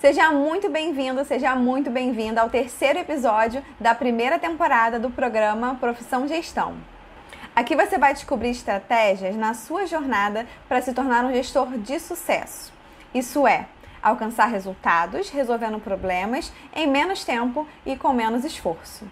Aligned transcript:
Seja 0.00 0.30
muito 0.30 0.70
bem-vindo, 0.70 1.24
seja 1.24 1.56
muito 1.56 1.90
bem-vinda 1.90 2.40
ao 2.40 2.48
terceiro 2.48 3.00
episódio 3.00 3.64
da 3.80 3.96
primeira 3.96 4.38
temporada 4.38 4.96
do 4.96 5.10
programa 5.10 5.74
Profissão 5.74 6.28
Gestão. 6.28 6.76
Aqui 7.54 7.74
você 7.74 7.98
vai 7.98 8.14
descobrir 8.14 8.50
estratégias 8.50 9.34
na 9.34 9.54
sua 9.54 9.86
jornada 9.86 10.46
para 10.68 10.80
se 10.80 10.94
tornar 10.94 11.24
um 11.24 11.34
gestor 11.34 11.76
de 11.78 11.98
sucesso. 11.98 12.72
Isso 13.12 13.44
é, 13.44 13.66
alcançar 14.00 14.46
resultados 14.46 15.30
resolvendo 15.30 15.80
problemas 15.80 16.52
em 16.72 16.86
menos 16.86 17.24
tempo 17.24 17.66
e 17.84 17.96
com 17.96 18.12
menos 18.12 18.44
esforço. 18.44 19.04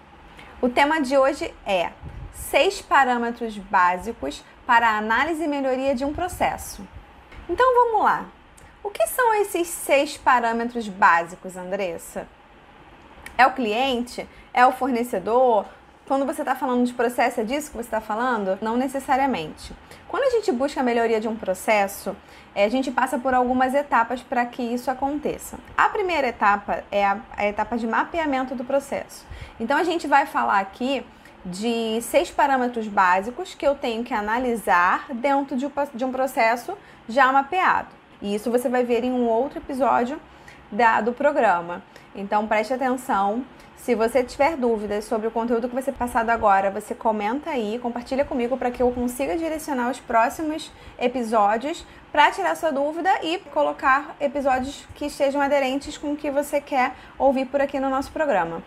O 0.62 0.68
tema 0.68 1.00
de 1.00 1.18
hoje 1.18 1.52
é 1.66 1.90
seis 2.32 2.80
parâmetros 2.80 3.58
básicos 3.58 4.44
para 4.64 4.88
a 4.88 4.98
análise 4.98 5.42
e 5.42 5.48
melhoria 5.48 5.96
de 5.96 6.04
um 6.04 6.12
processo. 6.12 6.86
Então 7.48 7.74
vamos 7.74 8.04
lá. 8.04 8.35
O 8.86 8.90
que 8.90 9.04
são 9.08 9.34
esses 9.34 9.66
seis 9.66 10.16
parâmetros 10.16 10.86
básicos, 10.86 11.56
Andressa? 11.56 12.28
É 13.36 13.44
o 13.44 13.50
cliente? 13.50 14.28
É 14.54 14.64
o 14.64 14.70
fornecedor? 14.70 15.66
Quando 16.06 16.24
você 16.24 16.42
está 16.42 16.54
falando 16.54 16.86
de 16.86 16.94
processo, 16.94 17.40
é 17.40 17.42
disso 17.42 17.72
que 17.72 17.76
você 17.78 17.88
está 17.88 18.00
falando? 18.00 18.56
Não 18.62 18.76
necessariamente. 18.76 19.74
Quando 20.06 20.22
a 20.22 20.30
gente 20.30 20.52
busca 20.52 20.82
a 20.82 20.84
melhoria 20.84 21.20
de 21.20 21.26
um 21.26 21.34
processo, 21.34 22.14
é, 22.54 22.64
a 22.64 22.68
gente 22.68 22.92
passa 22.92 23.18
por 23.18 23.34
algumas 23.34 23.74
etapas 23.74 24.22
para 24.22 24.46
que 24.46 24.62
isso 24.62 24.88
aconteça. 24.88 25.58
A 25.76 25.88
primeira 25.88 26.28
etapa 26.28 26.84
é 26.88 27.04
a, 27.04 27.18
a 27.36 27.44
etapa 27.44 27.76
de 27.76 27.88
mapeamento 27.88 28.54
do 28.54 28.64
processo. 28.64 29.26
Então 29.58 29.76
a 29.76 29.82
gente 29.82 30.06
vai 30.06 30.26
falar 30.26 30.60
aqui 30.60 31.04
de 31.44 32.00
seis 32.02 32.30
parâmetros 32.30 32.86
básicos 32.86 33.52
que 33.52 33.66
eu 33.66 33.74
tenho 33.74 34.04
que 34.04 34.14
analisar 34.14 35.06
dentro 35.12 35.56
de 35.56 36.04
um 36.04 36.12
processo 36.12 36.78
já 37.08 37.32
mapeado. 37.32 37.95
E 38.20 38.34
isso 38.34 38.50
você 38.50 38.68
vai 38.68 38.84
ver 38.84 39.04
em 39.04 39.12
um 39.12 39.28
outro 39.28 39.58
episódio 39.58 40.20
da, 40.70 41.00
do 41.00 41.12
programa. 41.12 41.82
Então 42.14 42.46
preste 42.46 42.72
atenção. 42.72 43.44
Se 43.76 43.94
você 43.94 44.24
tiver 44.24 44.56
dúvidas 44.56 45.04
sobre 45.04 45.28
o 45.28 45.30
conteúdo 45.30 45.68
que 45.68 45.74
vai 45.74 45.82
ser 45.82 45.92
passado 45.92 46.30
agora, 46.30 46.70
você 46.70 46.94
comenta 46.94 47.50
aí, 47.50 47.78
compartilha 47.80 48.24
comigo 48.24 48.56
para 48.56 48.70
que 48.70 48.82
eu 48.82 48.90
consiga 48.90 49.36
direcionar 49.36 49.90
os 49.90 50.00
próximos 50.00 50.72
episódios 50.98 51.86
para 52.10 52.32
tirar 52.32 52.56
sua 52.56 52.72
dúvida 52.72 53.10
e 53.22 53.38
colocar 53.38 54.16
episódios 54.18 54.88
que 54.94 55.06
estejam 55.06 55.40
aderentes 55.40 55.96
com 55.98 56.12
o 56.12 56.16
que 56.16 56.30
você 56.30 56.60
quer 56.60 56.94
ouvir 57.18 57.46
por 57.46 57.60
aqui 57.60 57.78
no 57.78 57.90
nosso 57.90 58.10
programa. 58.10 58.62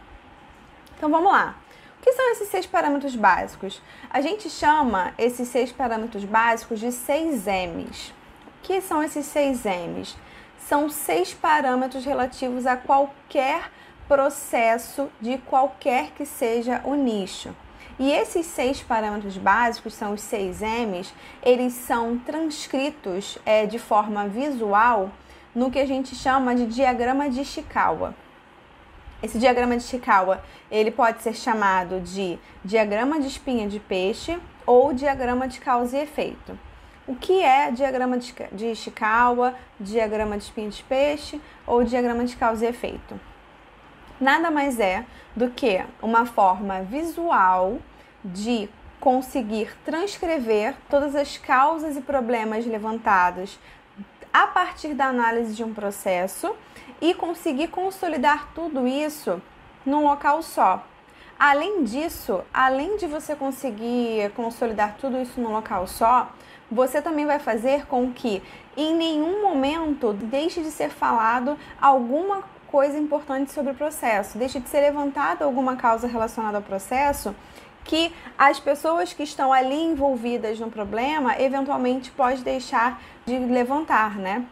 Então 0.95 1.09
vamos 1.09 1.31
lá. 1.31 1.55
O 1.99 2.01
que 2.01 2.13
são 2.13 2.31
esses 2.31 2.47
seis 2.47 2.65
parâmetros 2.65 3.15
básicos? 3.15 3.81
A 4.09 4.21
gente 4.21 4.49
chama 4.49 5.13
esses 5.17 5.49
seis 5.49 5.69
parâmetros 5.69 6.23
básicos 6.23 6.79
de 6.79 6.93
seis 6.93 7.45
M's. 7.45 8.13
Que 8.63 8.81
são 8.81 9.01
esses 9.03 9.25
seis 9.25 9.63
M's? 9.65 10.17
São 10.57 10.89
seis 10.89 11.33
parâmetros 11.33 12.05
relativos 12.05 12.65
a 12.65 12.77
qualquer 12.77 13.71
processo 14.07 15.09
de 15.21 15.37
qualquer 15.37 16.11
que 16.11 16.25
seja 16.25 16.81
o 16.83 16.95
nicho. 16.95 17.55
E 17.99 18.11
esses 18.11 18.45
seis 18.45 18.81
parâmetros 18.81 19.37
básicos, 19.37 19.93
são 19.93 20.13
os 20.13 20.21
seis 20.21 20.61
M's, 20.61 21.13
eles 21.43 21.73
são 21.73 22.17
transcritos 22.17 23.37
é, 23.45 23.65
de 23.65 23.77
forma 23.77 24.27
visual 24.27 25.11
no 25.53 25.69
que 25.69 25.79
a 25.79 25.85
gente 25.85 26.15
chama 26.15 26.55
de 26.55 26.65
diagrama 26.65 27.29
de 27.29 27.41
Ishikawa. 27.41 28.15
Esse 29.21 29.37
diagrama 29.37 29.75
de 29.75 29.83
Ishikawa, 29.83 30.41
ele 30.71 30.91
pode 30.91 31.21
ser 31.21 31.35
chamado 31.35 31.99
de 31.99 32.39
diagrama 32.63 33.19
de 33.19 33.27
espinha 33.27 33.67
de 33.67 33.79
peixe 33.79 34.39
ou 34.65 34.93
diagrama 34.93 35.47
de 35.47 35.59
causa 35.59 35.97
e 35.97 36.01
efeito. 36.01 36.57
O 37.09 37.15
que 37.15 37.41
é 37.41 37.71
diagrama 37.71 38.19
de 38.19 38.67
Ishikawa, 38.67 39.55
diagrama 39.79 40.37
de 40.37 40.43
espinha 40.43 40.69
de 40.69 40.83
peixe 40.83 41.41
ou 41.65 41.83
diagrama 41.83 42.23
de 42.23 42.35
causa 42.35 42.63
e 42.63 42.69
efeito? 42.69 43.19
Nada 44.21 44.51
mais 44.51 44.79
é 44.79 45.03
do 45.35 45.49
que 45.49 45.83
uma 46.03 46.27
forma 46.27 46.83
visual 46.83 47.79
de 48.23 48.69
conseguir 48.99 49.75
transcrever 49.83 50.75
todas 50.87 51.15
as 51.15 51.35
causas 51.35 51.97
e 51.97 52.01
problemas 52.01 52.67
levantados 52.67 53.57
a 54.31 54.45
partir 54.45 54.93
da 54.93 55.05
análise 55.05 55.55
de 55.55 55.63
um 55.63 55.73
processo 55.73 56.55
e 57.01 57.15
conseguir 57.15 57.69
consolidar 57.69 58.49
tudo 58.53 58.87
isso 58.87 59.41
num 59.83 60.03
local 60.03 60.43
só. 60.43 60.85
Além 61.39 61.83
disso, 61.85 62.41
além 62.53 62.97
de 62.97 63.07
você 63.07 63.35
conseguir 63.35 64.29
consolidar 64.35 64.97
tudo 64.99 65.19
isso 65.19 65.41
num 65.41 65.53
local 65.53 65.87
só, 65.87 66.31
você 66.71 67.01
também 67.01 67.25
vai 67.25 67.39
fazer 67.39 67.85
com 67.85 68.11
que 68.11 68.41
em 68.77 68.95
nenhum 68.95 69.41
momento 69.41 70.13
deixe 70.13 70.61
de 70.61 70.71
ser 70.71 70.89
falado 70.89 71.57
alguma 71.81 72.43
coisa 72.67 72.97
importante 72.97 73.51
sobre 73.51 73.71
o 73.71 73.75
processo, 73.75 74.37
deixe 74.37 74.59
de 74.59 74.69
ser 74.69 74.81
levantada 74.81 75.43
alguma 75.43 75.75
causa 75.75 76.07
relacionada 76.07 76.57
ao 76.57 76.63
processo 76.63 77.35
que 77.83 78.13
as 78.37 78.59
pessoas 78.59 79.13
que 79.13 79.23
estão 79.23 79.51
ali 79.51 79.83
envolvidas 79.83 80.59
no 80.59 80.69
problema 80.69 81.41
eventualmente 81.41 82.11
pode 82.11 82.43
deixar 82.43 83.01
de 83.25 83.37
levantar, 83.39 84.17
né? 84.17 84.45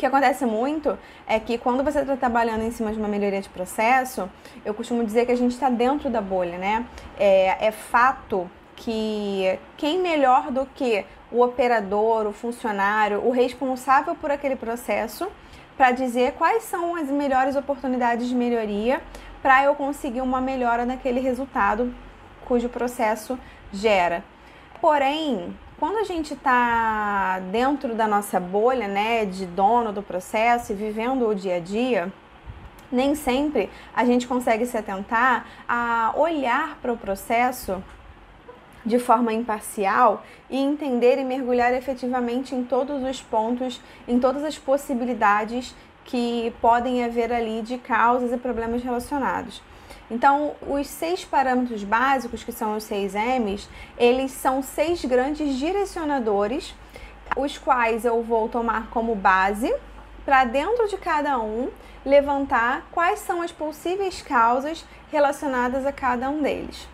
que 0.00 0.06
acontece 0.06 0.46
muito 0.46 0.98
é 1.26 1.38
que 1.38 1.58
quando 1.58 1.84
você 1.84 2.00
está 2.00 2.16
trabalhando 2.16 2.62
em 2.62 2.70
cima 2.70 2.90
de 2.90 2.98
uma 2.98 3.06
melhoria 3.06 3.40
de 3.42 3.50
processo, 3.50 4.30
eu 4.64 4.72
costumo 4.72 5.04
dizer 5.04 5.26
que 5.26 5.32
a 5.32 5.36
gente 5.36 5.52
está 5.52 5.68
dentro 5.68 6.08
da 6.08 6.22
bolha, 6.22 6.56
né? 6.56 6.86
É, 7.18 7.66
é 7.66 7.70
fato 7.70 8.50
que 8.74 9.58
quem 9.76 10.00
melhor 10.00 10.50
do 10.50 10.64
que 10.74 11.04
o 11.30 11.42
operador, 11.42 12.26
o 12.26 12.32
funcionário, 12.32 13.24
o 13.24 13.30
responsável 13.30 14.14
por 14.14 14.30
aquele 14.30 14.56
processo, 14.56 15.28
para 15.76 15.92
dizer 15.92 16.32
quais 16.32 16.64
são 16.64 16.94
as 16.96 17.08
melhores 17.08 17.56
oportunidades 17.56 18.28
de 18.28 18.34
melhoria 18.34 19.00
para 19.42 19.64
eu 19.64 19.74
conseguir 19.74 20.20
uma 20.20 20.40
melhora 20.40 20.84
naquele 20.84 21.20
resultado 21.20 21.94
cujo 22.44 22.68
processo 22.68 23.38
gera. 23.72 24.22
Porém, 24.80 25.56
quando 25.78 25.98
a 25.98 26.04
gente 26.04 26.34
está 26.34 27.38
dentro 27.50 27.94
da 27.94 28.06
nossa 28.06 28.38
bolha, 28.38 28.86
né, 28.88 29.24
de 29.24 29.46
dono 29.46 29.92
do 29.92 30.02
processo 30.02 30.72
e 30.72 30.74
vivendo 30.74 31.26
o 31.26 31.34
dia 31.34 31.56
a 31.56 31.60
dia, 31.60 32.12
nem 32.90 33.14
sempre 33.14 33.70
a 33.94 34.04
gente 34.04 34.26
consegue 34.26 34.66
se 34.66 34.76
atentar 34.76 35.46
a 35.68 36.12
olhar 36.16 36.76
para 36.82 36.92
o 36.92 36.96
processo 36.96 37.82
de 38.84 38.98
forma 38.98 39.32
imparcial 39.32 40.24
e 40.48 40.58
entender 40.58 41.18
e 41.18 41.24
mergulhar 41.24 41.72
efetivamente 41.72 42.54
em 42.54 42.64
todos 42.64 43.02
os 43.02 43.20
pontos, 43.20 43.80
em 44.08 44.18
todas 44.18 44.42
as 44.44 44.58
possibilidades 44.58 45.74
que 46.04 46.52
podem 46.60 47.04
haver 47.04 47.32
ali 47.32 47.62
de 47.62 47.78
causas 47.78 48.32
e 48.32 48.36
problemas 48.36 48.82
relacionados. 48.82 49.62
Então, 50.10 50.54
os 50.66 50.88
seis 50.88 51.24
parâmetros 51.24 51.84
básicos, 51.84 52.42
que 52.42 52.50
são 52.50 52.76
os 52.76 52.82
seis 52.82 53.14
M's, 53.14 53.68
eles 53.96 54.32
são 54.32 54.60
seis 54.60 55.04
grandes 55.04 55.56
direcionadores, 55.56 56.74
os 57.36 57.56
quais 57.56 58.04
eu 58.04 58.20
vou 58.22 58.48
tomar 58.48 58.88
como 58.90 59.14
base 59.14 59.72
para 60.24 60.44
dentro 60.44 60.88
de 60.88 60.96
cada 60.96 61.38
um 61.38 61.70
levantar 62.04 62.88
quais 62.90 63.20
são 63.20 63.40
as 63.40 63.52
possíveis 63.52 64.20
causas 64.20 64.84
relacionadas 65.12 65.86
a 65.86 65.92
cada 65.92 66.28
um 66.28 66.42
deles. 66.42 66.88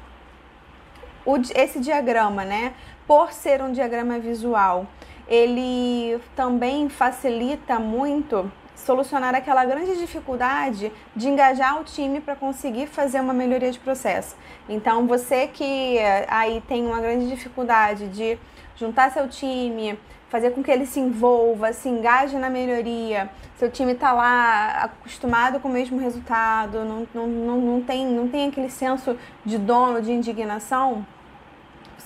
O, 1.26 1.36
esse 1.54 1.80
diagrama, 1.80 2.44
né, 2.44 2.72
por 3.06 3.32
ser 3.32 3.60
um 3.60 3.72
diagrama 3.72 4.18
visual, 4.18 4.86
ele 5.28 6.18
também 6.34 6.88
facilita 6.88 7.78
muito 7.78 8.50
solucionar 8.76 9.34
aquela 9.34 9.64
grande 9.64 9.96
dificuldade 9.96 10.92
de 11.14 11.28
engajar 11.28 11.80
o 11.80 11.84
time 11.84 12.20
para 12.20 12.36
conseguir 12.36 12.86
fazer 12.86 13.20
uma 13.20 13.32
melhoria 13.32 13.72
de 13.72 13.78
processo. 13.78 14.36
Então, 14.68 15.06
você 15.06 15.48
que 15.48 15.98
eh, 15.98 16.26
aí 16.28 16.62
tem 16.68 16.86
uma 16.86 17.00
grande 17.00 17.28
dificuldade 17.28 18.06
de 18.08 18.38
juntar 18.76 19.10
seu 19.10 19.26
time, 19.28 19.98
fazer 20.28 20.50
com 20.50 20.62
que 20.62 20.70
ele 20.70 20.86
se 20.86 21.00
envolva, 21.00 21.72
se 21.72 21.88
engaje 21.88 22.36
na 22.36 22.50
melhoria, 22.50 23.30
seu 23.56 23.70
time 23.70 23.92
está 23.92 24.12
lá 24.12 24.82
acostumado 24.82 25.58
com 25.58 25.68
o 25.68 25.72
mesmo 25.72 25.98
resultado, 25.98 26.84
não, 26.84 27.06
não, 27.14 27.26
não, 27.26 27.60
não, 27.60 27.80
tem, 27.80 28.06
não 28.06 28.28
tem 28.28 28.48
aquele 28.48 28.68
senso 28.68 29.16
de 29.44 29.56
dono, 29.56 30.02
de 30.02 30.12
indignação, 30.12 31.06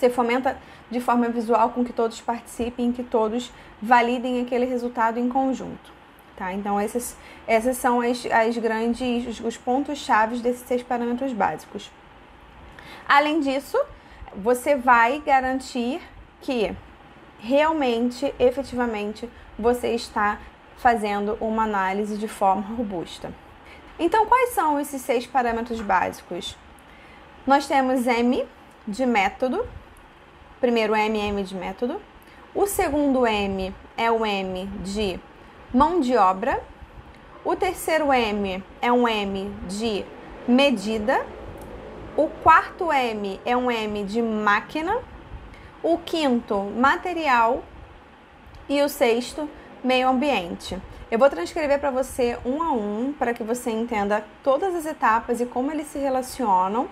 você 0.00 0.10
fomenta 0.10 0.56
de 0.90 0.98
forma 0.98 1.28
visual 1.28 1.70
com 1.70 1.84
que 1.84 1.92
todos 1.92 2.20
participem, 2.20 2.90
que 2.90 3.04
todos 3.04 3.52
validem 3.80 4.40
aquele 4.40 4.64
resultado 4.64 5.18
em 5.18 5.28
conjunto. 5.28 5.92
Tá? 6.36 6.52
Então, 6.54 6.80
esses, 6.80 7.16
esses 7.46 7.76
são 7.76 8.00
as, 8.00 8.24
as 8.26 8.56
grandes, 8.56 9.26
os, 9.26 9.40
os 9.40 9.56
pontos 9.58 9.98
chaves 9.98 10.40
desses 10.40 10.66
seis 10.66 10.82
parâmetros 10.82 11.34
básicos. 11.34 11.90
Além 13.06 13.40
disso, 13.40 13.78
você 14.34 14.74
vai 14.74 15.20
garantir 15.20 16.00
que 16.40 16.74
realmente, 17.38 18.34
efetivamente, 18.38 19.28
você 19.58 19.88
está 19.94 20.38
fazendo 20.78 21.36
uma 21.40 21.64
análise 21.64 22.16
de 22.16 22.26
forma 22.26 22.62
robusta. 22.74 23.30
Então, 23.98 24.24
quais 24.24 24.50
são 24.50 24.80
esses 24.80 25.02
seis 25.02 25.26
parâmetros 25.26 25.82
básicos? 25.82 26.56
Nós 27.46 27.66
temos 27.66 28.06
M 28.06 28.48
de 28.88 29.04
método, 29.04 29.66
primeiro 30.60 30.94
M, 30.94 31.18
M 31.18 31.42
de 31.42 31.54
método. 31.54 32.00
O 32.54 32.66
segundo 32.66 33.26
M 33.26 33.74
é 33.96 34.10
o 34.10 34.24
M 34.26 34.66
de 34.84 35.18
mão 35.72 36.00
de 36.00 36.16
obra. 36.16 36.62
O 37.44 37.56
terceiro 37.56 38.12
M 38.12 38.62
é 38.82 38.92
um 38.92 39.08
M 39.08 39.50
de 39.66 40.04
medida. 40.46 41.24
O 42.16 42.28
quarto 42.42 42.92
M 42.92 43.40
é 43.44 43.56
um 43.56 43.70
M 43.70 44.04
de 44.04 44.20
máquina. 44.20 44.98
O 45.82 45.96
quinto, 45.96 46.60
material. 46.76 47.62
E 48.68 48.82
o 48.82 48.88
sexto, 48.88 49.48
meio 49.82 50.08
ambiente. 50.08 50.78
Eu 51.10 51.18
vou 51.18 51.28
transcrever 51.28 51.80
para 51.80 51.90
você 51.90 52.38
um 52.44 52.62
a 52.62 52.72
um 52.72 53.12
para 53.12 53.34
que 53.34 53.42
você 53.42 53.70
entenda 53.70 54.24
todas 54.44 54.74
as 54.74 54.86
etapas 54.86 55.40
e 55.40 55.46
como 55.46 55.72
eles 55.72 55.88
se 55.88 55.98
relacionam. 55.98 56.88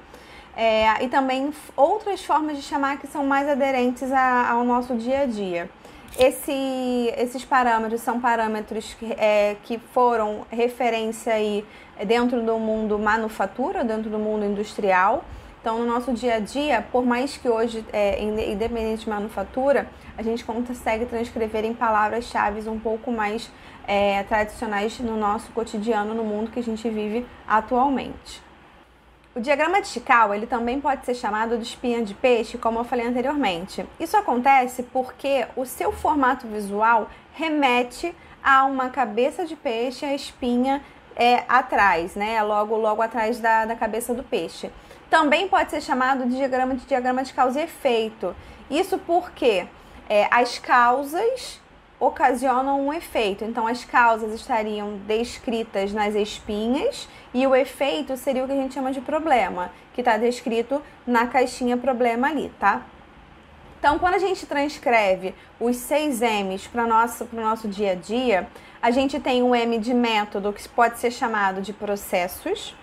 É, 0.60 1.04
e 1.04 1.08
também 1.08 1.52
outras 1.76 2.24
formas 2.24 2.56
de 2.56 2.64
chamar 2.64 2.98
que 2.98 3.06
são 3.06 3.24
mais 3.24 3.48
aderentes 3.48 4.10
a, 4.10 4.50
ao 4.50 4.64
nosso 4.64 4.96
dia 4.96 5.20
a 5.20 5.24
dia. 5.24 5.70
Esse, 6.18 7.14
esses 7.16 7.44
parâmetros 7.44 8.00
são 8.00 8.18
parâmetros 8.20 8.92
que, 8.94 9.12
é, 9.12 9.54
que 9.62 9.78
foram 9.94 10.44
referência 10.50 11.32
aí 11.32 11.64
dentro 12.04 12.42
do 12.42 12.58
mundo 12.58 12.98
manufatura, 12.98 13.84
dentro 13.84 14.10
do 14.10 14.18
mundo 14.18 14.44
industrial. 14.44 15.24
Então, 15.60 15.78
no 15.78 15.86
nosso 15.86 16.12
dia 16.12 16.34
a 16.34 16.40
dia, 16.40 16.84
por 16.90 17.06
mais 17.06 17.36
que 17.36 17.48
hoje, 17.48 17.84
é, 17.92 18.20
independente 18.20 19.04
de 19.04 19.10
manufatura, 19.10 19.88
a 20.16 20.24
gente 20.24 20.44
consegue 20.44 21.06
transcrever 21.06 21.64
em 21.64 21.72
palavras-chave 21.72 22.68
um 22.68 22.80
pouco 22.80 23.12
mais 23.12 23.48
é, 23.86 24.24
tradicionais 24.24 24.98
no 24.98 25.16
nosso 25.16 25.52
cotidiano, 25.52 26.14
no 26.14 26.24
mundo 26.24 26.50
que 26.50 26.58
a 26.58 26.64
gente 26.64 26.88
vive 26.90 27.24
atualmente. 27.46 28.47
O 29.38 29.40
diagrama 29.40 29.80
Chicago 29.84 30.34
ele 30.34 30.48
também 30.48 30.80
pode 30.80 31.06
ser 31.06 31.14
chamado 31.14 31.56
de 31.56 31.62
espinha 31.62 32.02
de 32.02 32.12
peixe, 32.12 32.58
como 32.58 32.80
eu 32.80 32.82
falei 32.82 33.06
anteriormente. 33.06 33.86
Isso 34.00 34.16
acontece 34.16 34.82
porque 34.82 35.46
o 35.54 35.64
seu 35.64 35.92
formato 35.92 36.48
visual 36.48 37.08
remete 37.34 38.12
a 38.42 38.64
uma 38.64 38.90
cabeça 38.90 39.46
de 39.46 39.54
peixe, 39.54 40.04
a 40.04 40.12
espinha 40.12 40.82
é 41.14 41.44
atrás, 41.48 42.16
né? 42.16 42.42
Logo, 42.42 42.76
logo 42.76 43.00
atrás 43.00 43.38
da, 43.38 43.64
da 43.64 43.76
cabeça 43.76 44.12
do 44.12 44.24
peixe. 44.24 44.72
Também 45.08 45.46
pode 45.46 45.70
ser 45.70 45.82
chamado 45.82 46.24
de 46.24 46.34
diagrama 46.34 46.74
de 46.74 46.84
diagrama 46.84 47.22
de 47.22 47.32
causa 47.32 47.60
e 47.60 47.62
efeito. 47.62 48.34
Isso 48.68 48.98
porque 48.98 49.68
é, 50.08 50.26
as 50.32 50.58
causas 50.58 51.60
ocasionam 52.00 52.80
um 52.86 52.92
efeito. 52.92 53.44
Então, 53.44 53.66
as 53.66 53.84
causas 53.84 54.32
estariam 54.32 54.98
descritas 55.06 55.92
nas 55.92 56.14
espinhas 56.14 57.08
e 57.34 57.46
o 57.46 57.54
efeito 57.54 58.16
seria 58.16 58.44
o 58.44 58.46
que 58.46 58.52
a 58.52 58.56
gente 58.56 58.74
chama 58.74 58.92
de 58.92 59.00
problema, 59.00 59.72
que 59.92 60.00
está 60.00 60.16
descrito 60.16 60.80
na 61.06 61.26
caixinha 61.26 61.76
problema 61.76 62.28
ali, 62.28 62.52
tá? 62.58 62.82
Então, 63.78 63.98
quando 63.98 64.14
a 64.14 64.18
gente 64.18 64.44
transcreve 64.44 65.34
os 65.60 65.76
seis 65.76 66.20
M's 66.20 66.66
para 66.66 66.84
o 66.84 66.88
nosso, 66.88 67.28
nosso 67.32 67.68
dia 67.68 67.92
a 67.92 67.94
dia, 67.94 68.48
a 68.82 68.90
gente 68.90 69.20
tem 69.20 69.42
um 69.42 69.54
M 69.54 69.78
de 69.78 69.94
método, 69.94 70.52
que 70.52 70.68
pode 70.68 70.98
ser 70.98 71.12
chamado 71.12 71.60
de 71.60 71.72
processos. 71.72 72.74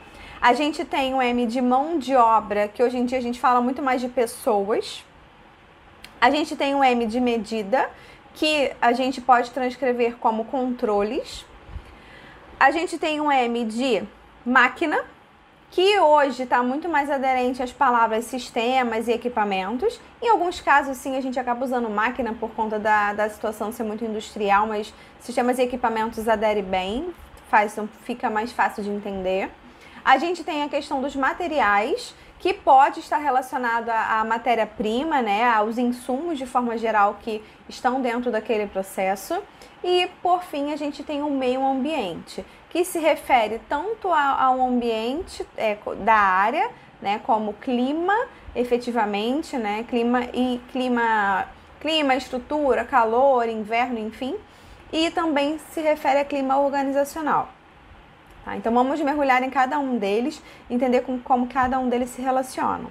A 0.41 0.53
gente 0.53 0.85
tem 0.85 1.13
um 1.13 1.21
M 1.21 1.45
de 1.47 1.61
mão 1.61 1.97
de 1.97 2.15
obra, 2.15 2.67
que 2.67 2.81
hoje 2.81 2.97
em 2.97 3.05
dia 3.05 3.17
a 3.17 3.21
gente 3.21 3.39
fala 3.39 3.59
muito 3.59 3.81
mais 3.81 3.99
de 3.99 4.07
pessoas. 4.07 5.03
A 6.19 6.29
gente 6.29 6.55
tem 6.55 6.73
um 6.73 6.83
M 6.83 7.05
de 7.05 7.19
medida, 7.19 7.89
que 8.35 8.71
a 8.81 8.93
gente 8.93 9.21
pode 9.21 9.51
transcrever 9.51 10.17
como 10.17 10.45
controles. 10.45 11.45
A 12.59 12.69
gente 12.71 12.97
tem 12.97 13.19
um 13.19 13.31
M 13.31 13.65
de 13.65 14.03
máquina, 14.45 15.03
que 15.71 15.99
hoje 15.99 16.43
está 16.43 16.61
muito 16.63 16.87
mais 16.87 17.09
aderente 17.09 17.61
às 17.61 17.71
palavras 17.71 18.25
sistemas 18.25 19.07
e 19.07 19.11
equipamentos. 19.11 19.99
Em 20.21 20.29
alguns 20.29 20.61
casos, 20.61 20.97
sim, 20.97 21.17
a 21.17 21.21
gente 21.21 21.39
acaba 21.39 21.65
usando 21.65 21.89
máquina 21.89 22.33
por 22.33 22.51
conta 22.51 22.77
da, 22.79 23.13
da 23.13 23.29
situação 23.29 23.71
ser 23.71 23.83
muito 23.83 24.05
industrial, 24.05 24.67
mas 24.67 24.93
sistemas 25.19 25.57
e 25.57 25.63
equipamentos 25.63 26.27
adere 26.29 26.61
bem, 26.61 27.13
faz, 27.49 27.77
fica 28.03 28.29
mais 28.29 28.51
fácil 28.51 28.83
de 28.83 28.89
entender. 28.89 29.49
A 30.03 30.17
gente 30.17 30.43
tem 30.43 30.63
a 30.63 30.69
questão 30.69 31.01
dos 31.01 31.15
materiais, 31.15 32.13
que 32.39 32.53
pode 32.53 32.99
estar 32.99 33.17
relacionado 33.17 33.89
à, 33.89 34.23
matéria-prima, 34.23 35.21
né, 35.21 35.43
aos 35.49 35.77
insumos 35.77 36.37
de 36.37 36.45
forma 36.45 36.77
geral 36.77 37.17
que 37.21 37.43
estão 37.67 38.01
dentro 38.01 38.31
daquele 38.31 38.67
processo. 38.67 39.41
E 39.83 40.07
por 40.21 40.43
fim, 40.43 40.71
a 40.71 40.75
gente 40.75 41.03
tem 41.03 41.21
o 41.21 41.29
meio 41.29 41.65
ambiente, 41.65 42.45
que 42.69 42.83
se 42.83 42.99
refere 42.99 43.59
tanto 43.69 44.09
ao 44.11 44.61
ambiente 44.61 45.45
é, 45.55 45.77
da 46.03 46.15
área, 46.15 46.69
né, 47.01 47.19
como 47.23 47.53
clima, 47.53 48.15
efetivamente, 48.55 49.57
né, 49.57 49.85
clima 49.87 50.25
e 50.33 50.61
clima, 50.71 51.47
clima, 51.79 52.15
estrutura, 52.15 52.83
calor, 52.83 53.47
inverno, 53.47 53.99
enfim, 53.99 54.35
e 54.91 55.09
também 55.11 55.57
se 55.71 55.81
refere 55.81 56.19
a 56.19 56.25
clima 56.25 56.59
organizacional. 56.59 57.54
Tá? 58.45 58.55
Então 58.55 58.71
vamos 58.71 59.01
mergulhar 59.01 59.41
em 59.41 59.49
cada 59.49 59.79
um 59.79 59.97
deles, 59.97 60.41
entender 60.69 61.01
com, 61.01 61.19
como 61.19 61.47
cada 61.47 61.79
um 61.79 61.89
deles 61.89 62.11
se 62.11 62.21
relacionam. 62.21 62.89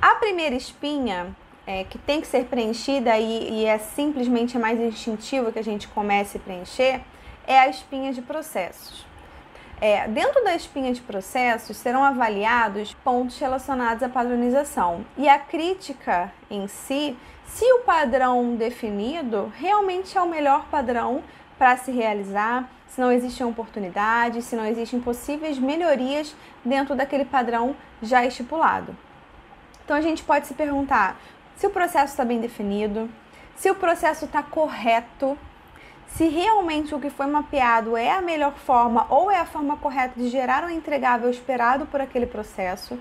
A 0.00 0.14
primeira 0.14 0.54
espinha 0.54 1.36
é, 1.66 1.82
que 1.84 1.98
tem 1.98 2.20
que 2.20 2.26
ser 2.26 2.44
preenchida 2.44 3.18
e, 3.18 3.50
e 3.50 3.64
é 3.66 3.76
simplesmente 3.76 4.56
mais 4.56 4.78
instintivo 4.78 5.52
que 5.52 5.58
a 5.58 5.64
gente 5.64 5.88
comece 5.88 6.38
a 6.38 6.40
preencher 6.40 7.00
é 7.46 7.58
a 7.58 7.68
espinha 7.68 8.12
de 8.12 8.22
processos. 8.22 9.06
É, 9.80 10.08
dentro 10.08 10.42
da 10.44 10.54
espinha 10.54 10.92
de 10.92 11.00
processos 11.00 11.76
serão 11.76 12.02
avaliados 12.02 12.94
pontos 12.94 13.38
relacionados 13.38 14.02
à 14.02 14.08
padronização 14.08 15.04
e 15.16 15.28
a 15.28 15.38
crítica 15.38 16.32
em 16.50 16.66
si, 16.66 17.16
se 17.46 17.64
o 17.74 17.80
padrão 17.80 18.56
definido 18.56 19.52
realmente 19.56 20.16
é 20.16 20.20
o 20.20 20.28
melhor 20.28 20.66
padrão 20.66 21.22
para 21.58 21.76
se 21.76 21.90
realizar, 21.90 22.68
se 22.88 23.00
não 23.00 23.12
existem 23.12 23.46
oportunidades, 23.46 24.44
se 24.44 24.56
não 24.56 24.66
existem 24.66 25.00
possíveis 25.00 25.58
melhorias 25.58 26.34
dentro 26.64 26.94
daquele 26.94 27.24
padrão 27.24 27.76
já 28.02 28.24
estipulado. 28.24 28.96
Então 29.84 29.96
a 29.96 30.00
gente 30.00 30.22
pode 30.22 30.46
se 30.46 30.54
perguntar 30.54 31.16
se 31.56 31.66
o 31.66 31.70
processo 31.70 32.12
está 32.12 32.24
bem 32.24 32.40
definido, 32.40 33.08
se 33.56 33.70
o 33.70 33.74
processo 33.74 34.26
está 34.26 34.42
correto, 34.42 35.36
se 36.06 36.28
realmente 36.28 36.94
o 36.94 37.00
que 37.00 37.10
foi 37.10 37.26
mapeado 37.26 37.96
é 37.96 38.10
a 38.10 38.22
melhor 38.22 38.54
forma 38.54 39.06
ou 39.08 39.30
é 39.30 39.38
a 39.38 39.46
forma 39.46 39.76
correta 39.76 40.18
de 40.18 40.28
gerar 40.28 40.64
o 40.64 40.70
entregável 40.70 41.30
esperado 41.30 41.86
por 41.86 42.00
aquele 42.00 42.26
processo, 42.26 42.98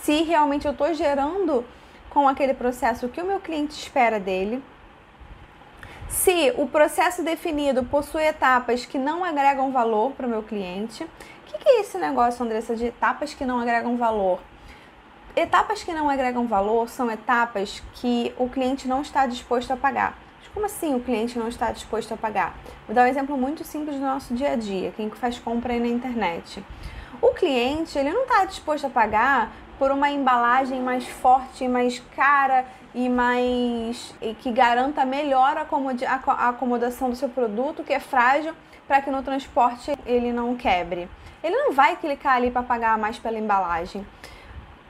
se 0.00 0.22
realmente 0.22 0.66
eu 0.66 0.72
estou 0.72 0.92
gerando 0.94 1.64
com 2.08 2.28
aquele 2.28 2.54
processo 2.54 3.06
o 3.06 3.08
que 3.08 3.20
o 3.20 3.26
meu 3.26 3.40
cliente 3.40 3.74
espera 3.74 4.18
dele. 4.18 4.62
Se 6.08 6.54
o 6.56 6.66
processo 6.66 7.22
definido 7.22 7.84
possui 7.84 8.22
etapas 8.22 8.86
que 8.86 8.98
não 8.98 9.22
agregam 9.22 9.70
valor 9.70 10.12
para 10.12 10.26
o 10.26 10.30
meu 10.30 10.42
cliente, 10.42 11.04
o 11.04 11.08
que, 11.46 11.58
que 11.58 11.68
é 11.68 11.80
esse 11.80 11.98
negócio, 11.98 12.44
Andressa, 12.44 12.74
de 12.74 12.86
etapas 12.86 13.34
que 13.34 13.44
não 13.44 13.60
agregam 13.60 13.96
valor? 13.96 14.40
Etapas 15.36 15.84
que 15.84 15.92
não 15.92 16.08
agregam 16.08 16.46
valor 16.46 16.88
são 16.88 17.10
etapas 17.10 17.82
que 17.94 18.34
o 18.38 18.48
cliente 18.48 18.88
não 18.88 19.02
está 19.02 19.26
disposto 19.26 19.70
a 19.70 19.76
pagar. 19.76 20.18
Mas 20.38 20.48
como 20.48 20.66
assim 20.66 20.94
o 20.94 21.00
cliente 21.00 21.38
não 21.38 21.46
está 21.46 21.70
disposto 21.70 22.12
a 22.14 22.16
pagar? 22.16 22.56
Vou 22.86 22.94
dar 22.94 23.04
um 23.04 23.06
exemplo 23.06 23.36
muito 23.36 23.62
simples 23.62 23.96
do 23.96 24.02
nosso 24.02 24.34
dia 24.34 24.52
a 24.52 24.56
dia, 24.56 24.92
quem 24.96 25.10
faz 25.10 25.38
compra 25.38 25.74
aí 25.74 25.80
na 25.80 25.88
internet. 25.88 26.64
O 27.20 27.28
cliente 27.34 27.98
ele 27.98 28.12
não 28.12 28.22
está 28.22 28.44
disposto 28.44 28.86
a 28.86 28.90
pagar 28.90 29.52
por 29.78 29.90
uma 29.90 30.10
embalagem 30.10 30.80
mais 30.80 31.06
forte, 31.06 31.68
mais 31.68 32.00
cara 32.14 32.66
e 32.94 33.08
mais 33.08 34.14
e 34.20 34.34
que 34.34 34.50
garanta 34.50 35.04
melhor 35.04 35.56
a 35.56 36.48
acomodação 36.48 37.10
do 37.10 37.16
seu 37.16 37.28
produto, 37.28 37.84
que 37.84 37.92
é 37.92 38.00
frágil, 38.00 38.54
para 38.86 39.00
que 39.00 39.10
no 39.10 39.22
transporte 39.22 39.92
ele 40.04 40.32
não 40.32 40.56
quebre. 40.56 41.08
Ele 41.42 41.54
não 41.54 41.72
vai 41.72 41.96
clicar 41.96 42.36
ali 42.36 42.50
para 42.50 42.62
pagar 42.62 42.98
mais 42.98 43.18
pela 43.18 43.38
embalagem. 43.38 44.04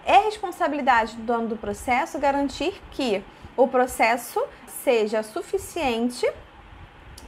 É 0.07 0.19
responsabilidade 0.19 1.17
do 1.17 1.23
dono 1.23 1.49
do 1.49 1.57
processo 1.57 2.19
garantir 2.19 2.81
que 2.91 3.23
o 3.57 3.69
processo 3.69 4.43
seja 4.67 5.23
suficiente 5.23 6.27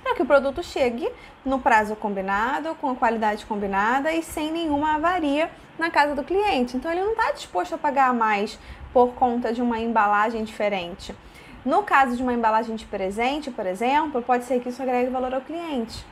para 0.03 0.15
que 0.15 0.23
o 0.23 0.27
produto 0.27 0.63
chegue 0.63 1.09
no 1.45 1.59
prazo 1.59 1.95
combinado, 1.97 2.75
com 2.77 2.91
a 2.91 2.97
qualidade 2.97 3.47
combinada 3.47 4.13
e 4.13 4.23
sem 4.23 4.51
nenhuma 4.53 4.95
avaria 4.95 5.51
na 5.79 5.91
casa 5.91 6.15
do 6.15 6.25
cliente. 6.25 6.77
Então 6.77 6.91
ele 6.91 7.03
não 7.03 7.13
está 7.13 7.33
disposto 7.33 7.75
a 7.75 7.79
pagar 7.79 8.13
mais 8.13 8.59
por 8.93 9.15
conta 9.15 9.53
de 9.53 9.63
uma 9.63 9.79
embalagem 9.79 10.45
diferente. 10.45 11.15
No 11.65 11.83
caso 11.83 12.17
de 12.17 12.23
uma 12.23 12.33
embalagem 12.33 12.75
de 12.75 12.87
presente, 12.87 13.51
por 13.51 13.67
exemplo, 13.67 14.23
pode 14.23 14.45
ser 14.45 14.61
que 14.61 14.71
isso 14.71 14.83
agregue 14.83 15.11
valor 15.11 15.35
ao 15.35 15.41
cliente. 15.41 16.05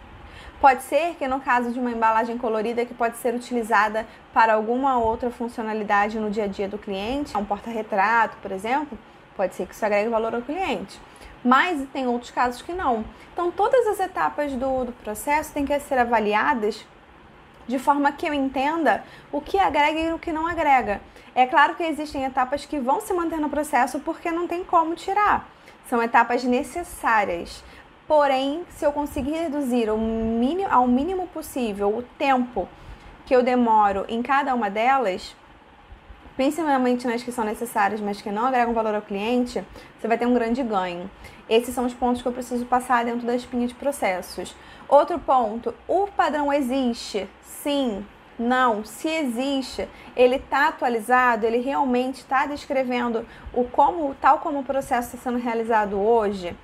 Pode 0.61 0.83
ser 0.83 1.15
que 1.15 1.27
no 1.29 1.41
caso 1.41 1.71
de 1.71 1.79
uma 1.79 1.91
embalagem 1.91 2.37
colorida 2.37 2.85
que 2.85 2.93
pode 2.93 3.17
ser 3.19 3.33
utilizada 3.33 4.05
para 4.35 4.55
alguma 4.55 4.99
outra 4.99 5.31
funcionalidade 5.31 6.19
no 6.19 6.31
dia 6.31 6.45
a 6.45 6.47
dia 6.49 6.69
do 6.69 6.77
cliente, 6.77 7.37
um 7.37 7.45
porta-retrato, 7.45 8.37
por 8.43 8.51
exemplo, 8.51 8.99
pode 9.37 9.55
ser 9.55 9.67
que 9.67 9.75
isso 9.75 9.87
agregue 9.87 10.09
valor 10.09 10.35
ao 10.35 10.43
cliente. 10.43 11.01
Mas 11.45 11.87
tem 11.93 12.07
outros 12.07 12.31
casos 12.31 12.63
que 12.63 12.73
não. 12.73 13.05
Então, 13.33 13.51
todas 13.51 13.87
as 13.87 14.01
etapas 14.01 14.53
do, 14.53 14.87
do 14.87 14.93
processo 14.93 15.53
têm 15.53 15.65
que 15.65 15.79
ser 15.81 15.99
avaliadas 15.99 16.85
de 17.69 17.79
forma 17.79 18.11
que 18.11 18.27
eu 18.27 18.33
entenda 18.33 19.05
o 19.31 19.41
que 19.41 19.59
agrega 19.59 20.01
e 20.01 20.13
o 20.13 20.19
que 20.19 20.33
não 20.33 20.47
agrega. 20.47 21.01
É 21.35 21.47
claro 21.47 21.77
que 21.77 21.83
existem 21.83 22.25
etapas 22.25 22.65
que 22.65 22.81
vão 22.81 23.01
se 23.01 23.13
manter 23.13 23.39
no 23.39 23.51
processo 23.51 24.01
porque 24.01 24.31
não 24.31 24.49
tem 24.49 24.65
como 24.65 24.95
tirar. 24.95 25.47
São 25.89 26.03
etapas 26.03 26.43
necessárias. 26.43 27.63
Porém, 28.09 28.65
se 28.71 28.85
eu 28.85 28.91
conseguir 28.91 29.33
reduzir 29.33 29.89
ao 29.89 29.99
mínimo, 29.99 30.73
ao 30.73 30.89
mínimo 30.89 31.27
possível 31.29 31.97
o 31.97 32.03
tempo 32.03 32.67
que 33.27 33.37
eu 33.37 33.43
demoro 33.43 34.07
em 34.09 34.23
cada 34.23 34.55
uma 34.55 34.71
delas, 34.71 35.37
principalmente 36.39 37.05
nas 37.05 37.21
que 37.21 37.33
são 37.33 37.45
necessárias, 37.45 38.01
mas 38.01 38.23
que 38.23 38.31
não 38.31 38.47
agregam 38.47 38.73
valor 38.73 38.95
ao 38.95 39.03
cliente, 39.03 39.61
você 39.99 40.07
vai 40.07 40.17
ter 40.17 40.25
um 40.25 40.33
grande 40.33 40.63
ganho. 40.63 41.11
Esses 41.51 41.75
são 41.75 41.85
os 41.85 41.93
pontos 41.93 42.23
que 42.23 42.29
eu 42.29 42.33
preciso 42.33 42.65
passar 42.65 43.05
dentro 43.05 43.27
da 43.27 43.35
espinha 43.35 43.67
de 43.67 43.75
processos. 43.75 44.55
Outro 44.89 45.19
ponto, 45.19 45.75
o 45.89 46.07
padrão 46.07 46.53
existe? 46.53 47.29
Sim, 47.43 48.07
não, 48.39 48.85
se 48.85 49.09
existe, 49.09 49.89
ele 50.15 50.37
está 50.37 50.69
atualizado, 50.69 51.45
ele 51.45 51.59
realmente 51.59 52.19
está 52.19 52.47
descrevendo 52.47 53.27
o 53.53 53.65
como, 53.65 54.15
tal 54.21 54.39
como 54.39 54.61
o 54.61 54.65
processo 54.65 55.17
está 55.17 55.31
sendo 55.31 55.43
realizado 55.43 55.99
hoje. 55.99 56.57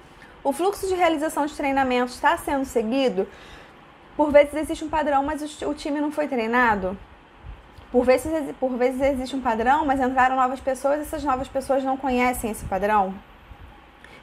O 0.44 0.52
fluxo 0.52 0.86
de 0.86 0.94
realização 0.94 1.46
de 1.46 1.54
treinamento 1.56 2.12
está 2.12 2.36
sendo 2.36 2.64
seguido. 2.64 3.26
Por 4.16 4.30
vezes 4.30 4.54
existe 4.54 4.84
um 4.84 4.88
padrão, 4.88 5.24
mas 5.24 5.42
o 5.62 5.74
time 5.74 6.00
não 6.00 6.12
foi 6.12 6.28
treinado. 6.28 6.96
Por 7.94 8.04
vezes, 8.04 8.32
por 8.58 8.76
vezes 8.76 9.00
existe 9.00 9.36
um 9.36 9.40
padrão, 9.40 9.86
mas 9.86 10.00
entraram 10.00 10.34
novas 10.34 10.58
pessoas 10.58 10.98
e 10.98 11.02
essas 11.02 11.22
novas 11.22 11.46
pessoas 11.46 11.84
não 11.84 11.96
conhecem 11.96 12.50
esse 12.50 12.64
padrão. 12.64 13.14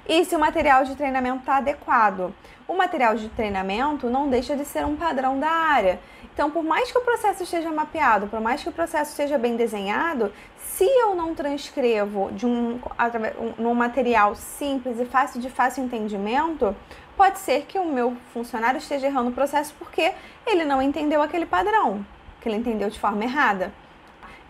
E 0.05 0.25
se 0.25 0.35
o 0.35 0.39
material 0.39 0.83
de 0.83 0.93
treinamento 0.93 1.39
está 1.39 1.55
adequado? 1.55 2.35
O 2.67 2.73
material 2.73 3.15
de 3.15 3.29
treinamento 3.29 4.09
não 4.09 4.29
deixa 4.29 4.57
de 4.57 4.65
ser 4.65 4.85
um 4.85 4.97
padrão 4.97 5.39
da 5.39 5.47
área. 5.49 6.01
Então, 6.33 6.51
por 6.51 6.65
mais 6.65 6.91
que 6.91 6.97
o 6.97 7.01
processo 7.01 7.43
esteja 7.43 7.71
mapeado, 7.71 8.27
por 8.27 8.41
mais 8.41 8.61
que 8.61 8.67
o 8.67 8.73
processo 8.73 9.11
esteja 9.11 9.37
bem 9.37 9.55
desenhado, 9.55 10.33
se 10.57 10.83
eu 10.83 11.15
não 11.15 11.33
transcrevo 11.33 12.29
de 12.33 12.45
um, 12.45 12.73
um, 12.75 13.53
num 13.57 13.73
material 13.73 14.35
simples 14.35 14.99
e 14.99 15.05
fácil 15.05 15.39
de 15.39 15.49
fácil 15.49 15.81
entendimento, 15.85 16.75
pode 17.15 17.39
ser 17.39 17.61
que 17.61 17.79
o 17.79 17.85
meu 17.85 18.17
funcionário 18.33 18.79
esteja 18.79 19.07
errando 19.07 19.29
o 19.29 19.33
processo 19.33 19.73
porque 19.79 20.11
ele 20.45 20.65
não 20.65 20.81
entendeu 20.81 21.21
aquele 21.21 21.45
padrão, 21.45 22.05
que 22.41 22.49
ele 22.49 22.57
entendeu 22.57 22.89
de 22.89 22.99
forma 22.99 23.23
errada. 23.23 23.71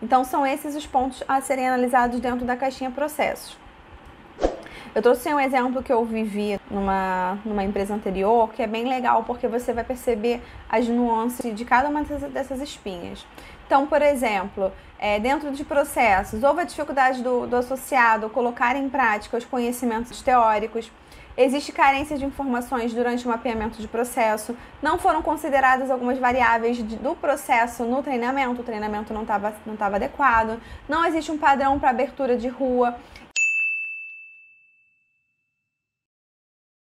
Então, 0.02 0.24
são 0.24 0.44
esses 0.44 0.74
os 0.74 0.86
pontos 0.86 1.22
a 1.28 1.40
serem 1.40 1.68
analisados 1.68 2.18
dentro 2.18 2.44
da 2.44 2.56
caixinha 2.56 2.90
processos. 2.90 3.56
Eu 4.94 5.00
trouxe 5.00 5.32
um 5.32 5.40
exemplo 5.40 5.82
que 5.82 5.90
eu 5.90 6.04
vivi 6.04 6.60
numa, 6.70 7.38
numa 7.46 7.64
empresa 7.64 7.94
anterior, 7.94 8.52
que 8.52 8.62
é 8.62 8.66
bem 8.66 8.86
legal 8.86 9.24
porque 9.24 9.48
você 9.48 9.72
vai 9.72 9.84
perceber 9.84 10.42
as 10.68 10.86
nuances 10.86 11.54
de 11.54 11.64
cada 11.64 11.88
uma 11.88 12.02
dessas 12.02 12.60
espinhas. 12.60 13.24
Então, 13.66 13.86
por 13.86 14.02
exemplo, 14.02 14.70
é, 14.98 15.18
dentro 15.18 15.50
de 15.50 15.64
processos, 15.64 16.42
houve 16.42 16.60
a 16.60 16.64
dificuldade 16.64 17.22
do, 17.22 17.46
do 17.46 17.56
associado 17.56 18.28
colocar 18.28 18.76
em 18.76 18.86
prática 18.90 19.38
os 19.38 19.46
conhecimentos 19.46 20.20
teóricos. 20.20 20.90
Existe 21.36 21.72
carência 21.72 22.18
de 22.18 22.24
informações 22.26 22.92
durante 22.92 23.24
o 23.24 23.30
mapeamento 23.30 23.80
de 23.80 23.88
processo. 23.88 24.56
Não 24.82 24.98
foram 24.98 25.22
consideradas 25.22 25.90
algumas 25.90 26.18
variáveis 26.18 26.76
de, 26.76 26.96
do 26.96 27.14
processo 27.14 27.84
no 27.84 28.02
treinamento. 28.02 28.60
O 28.60 28.64
treinamento 28.64 29.14
não 29.14 29.22
estava 29.22 29.54
não 29.64 29.74
adequado. 29.80 30.60
Não 30.88 31.04
existe 31.06 31.32
um 31.32 31.38
padrão 31.38 31.78
para 31.78 31.90
abertura 31.90 32.36
de 32.36 32.48
rua. 32.48 32.96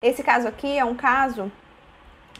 Esse 0.01 0.23
caso 0.23 0.47
aqui 0.47 0.77
é 0.77 0.85
um 0.85 0.95
caso 0.95 1.51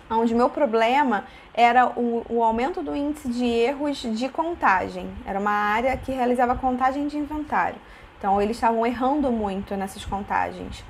onde 0.10 0.34
meu 0.34 0.50
problema 0.50 1.26
era 1.54 1.88
o, 1.88 2.26
o, 2.30 2.44
aumento 2.44 2.82
do 2.82 2.96
índice 2.96 3.28
de 3.28 3.46
erros 3.46 3.98
de 3.98 4.30
contagem. 4.30 5.14
Era 5.26 5.40
uma 5.40 5.52
área 5.52 5.96
que 5.98 6.14
realizava 6.14 6.56
contagem 6.56 7.08
de 7.08 7.18
inventário. 7.18 7.78
Então 8.18 8.42
eles 8.42 8.56
estavam 8.56 8.86
errando 8.86 9.30
muito 9.32 9.76
nessas 9.76 10.06
contagens. 10.06 10.84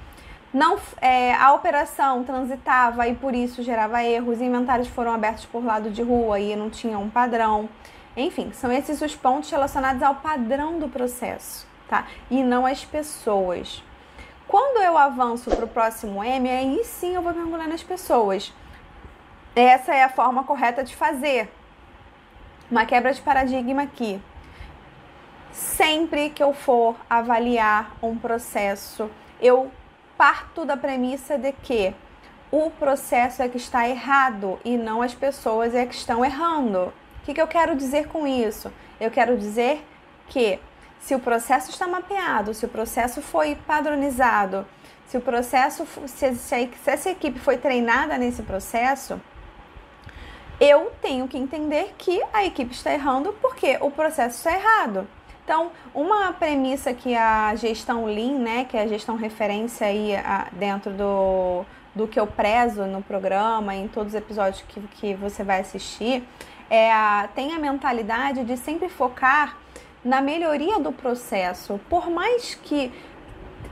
Não, 0.51 0.79
é, 1.00 1.36
a 1.36 1.53
operação 1.53 2.24
transitava 2.24 3.08
e 3.08 3.13
por 3.13 3.36
isso 3.36 3.62
gerava 3.62 4.03
erros. 4.03 4.41
Inventários 4.41 4.88
foram 4.88 5.13
abertos 5.13 5.46
por 5.46 5.63
lado 5.63 5.91
de 5.91 6.01
rua 6.01 6.39
e 6.39 6.56
não 6.56 6.70
tinha 6.70 6.98
um 6.98 7.10
padrão. 7.10 7.70
Enfim, 8.18 8.51
são 8.51 8.72
esses 8.72 9.00
os 9.01 9.15
pontos 9.15 9.50
relacionados 9.51 10.01
ao 10.01 10.15
padrão 10.15 10.79
do 10.79 10.89
processo, 10.89 11.68
tá? 11.88 12.08
E 12.32 12.41
não 12.41 12.65
às 12.65 12.84
pessoas. 12.84 13.84
Quando 14.48 14.82
eu 14.82 14.98
avanço 14.98 15.51
para 15.51 15.65
o 15.65 15.68
próximo 15.68 16.24
M, 16.24 16.50
aí 16.50 16.84
sim 16.84 17.13
eu 17.13 17.22
vou 17.22 17.34
mergulhar 17.34 17.68
nas 17.68 17.84
pessoas. 17.84 18.51
Essa 19.56 19.94
é 19.94 20.03
a 20.03 20.10
forma 20.10 20.44
correta 20.44 20.84
de 20.84 20.96
fazer. 20.96 21.53
Uma 22.72 22.86
quebra 22.86 23.13
de 23.13 23.22
paradigma 23.22 23.84
aqui. 23.84 24.20
Sempre 25.51 26.32
que 26.32 26.41
eu 26.41 26.53
for 26.53 26.96
avaliar 27.08 27.91
um 28.01 28.18
processo, 28.18 29.10
eu 29.39 29.72
parto 30.19 30.65
da 30.65 30.75
premissa 30.75 31.38
de 31.38 31.53
que 31.53 31.95
o 32.51 32.69
processo 32.71 33.41
é 33.41 33.47
que 33.47 33.55
está 33.55 33.88
errado 33.88 34.59
e 34.65 34.75
não 34.75 35.01
as 35.01 35.15
pessoas 35.15 35.73
é 35.73 35.85
que 35.85 35.95
estão 35.95 36.25
errando. 36.25 36.88
O 37.21 37.25
que, 37.25 37.33
que 37.33 37.41
eu 37.41 37.47
quero 37.47 37.73
dizer 37.73 38.09
com 38.09 38.27
isso? 38.27 38.69
Eu 38.99 39.09
quero 39.09 39.38
dizer 39.38 39.81
que 40.27 40.59
se 40.99 41.15
o 41.15 41.19
processo 41.19 41.69
está 41.69 41.88
mapeado, 41.88 42.53
se 42.53 42.65
o 42.65 42.67
processo 42.67 43.21
foi 43.21 43.55
padronizado, 43.55 44.67
se 45.07 45.15
o 45.15 45.21
processo, 45.21 45.88
se, 46.05 46.35
se, 46.35 46.67
se 46.67 46.91
essa 46.91 47.09
equipe 47.09 47.39
foi 47.39 47.57
treinada 47.57 48.17
nesse 48.17 48.43
processo, 48.43 49.21
eu 50.59 50.91
tenho 51.01 51.29
que 51.29 51.38
entender 51.38 51.95
que 51.97 52.21
a 52.33 52.43
equipe 52.43 52.73
está 52.73 52.91
errando 52.91 53.31
porque 53.41 53.77
o 53.79 53.89
processo 53.89 54.35
está 54.39 54.51
errado. 54.51 55.07
Então, 55.50 55.72
uma 55.96 56.32
premissa 56.32 56.94
que 56.94 57.15
a 57.15 57.56
gestão 57.56 58.06
Lean, 58.06 58.38
né, 58.38 58.65
que 58.65 58.77
é 58.77 58.84
a 58.84 58.88
gestão 58.88 59.15
referência 59.15 59.88
aí 59.88 60.15
a, 60.15 60.48
dentro 60.51 60.94
do, 60.94 61.65
do 61.96 62.08
que 62.08 62.20
eu 62.20 62.27
prezo 62.27 62.86
no 62.86 63.01
programa, 63.01 63.74
em 63.74 63.88
todos 63.88 64.13
os 64.13 64.15
episódios 64.15 64.63
que, 64.68 64.79
que 64.79 65.15
você 65.15 65.44
vai 65.44 65.62
assistir, 65.62 66.24
é 66.70 66.94
a, 66.94 67.27
tem 67.34 67.51
a 67.56 67.58
mentalidade 67.58 68.44
de 68.44 68.56
sempre 68.58 68.89
focar 68.89 69.58
na 70.06 70.22
melhoria 70.22 70.79
do 70.79 70.91
processo. 70.91 71.79
Por 71.89 72.12
mais 72.12 72.53
que 72.53 72.94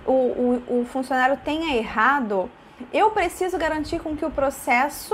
o, 0.04 0.12
o, 0.12 0.80
o 0.80 0.86
funcionário 0.86 1.38
tenha 1.46 1.78
errado, 1.78 2.50
eu 2.92 3.12
preciso 3.12 3.56
garantir 3.56 4.00
com 4.00 4.18
que 4.18 4.26
o 4.26 4.32
processo 4.32 5.14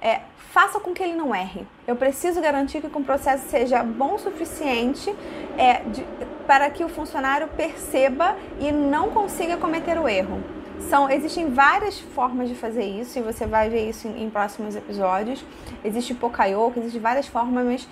é, 0.00 0.20
faça 0.52 0.80
com 0.80 0.92
que 0.92 1.02
ele 1.02 1.14
não 1.14 1.34
erre. 1.34 1.66
Eu 1.86 1.96
preciso 1.96 2.40
garantir 2.40 2.80
que 2.80 2.86
o 2.86 3.04
processo 3.04 3.48
seja 3.48 3.82
bom 3.82 4.14
o 4.14 4.18
suficiente 4.18 5.14
é, 5.56 5.80
de, 5.80 6.04
para 6.46 6.68
que 6.70 6.82
o 6.82 6.88
funcionário 6.88 7.48
perceba 7.48 8.36
e 8.58 8.72
não 8.72 9.10
consiga 9.10 9.56
cometer 9.56 9.98
o 9.98 10.08
erro. 10.08 10.42
São, 10.88 11.10
existem 11.10 11.50
várias 11.50 12.00
formas 12.00 12.48
de 12.48 12.54
fazer 12.54 12.84
isso 12.84 13.18
e 13.18 13.22
você 13.22 13.46
vai 13.46 13.68
ver 13.68 13.88
isso 13.88 14.08
em, 14.08 14.24
em 14.24 14.30
próximos 14.30 14.74
episódios. 14.74 15.44
Existe 15.84 16.14
Pokayoke, 16.14 16.78
existem 16.78 17.00
várias 17.00 17.26
formas, 17.26 17.64
mas 17.64 17.88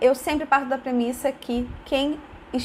eu 0.00 0.14
sempre 0.14 0.46
parto 0.46 0.66
da 0.66 0.78
premissa 0.78 1.32
que 1.32 1.68
quem 1.84 2.18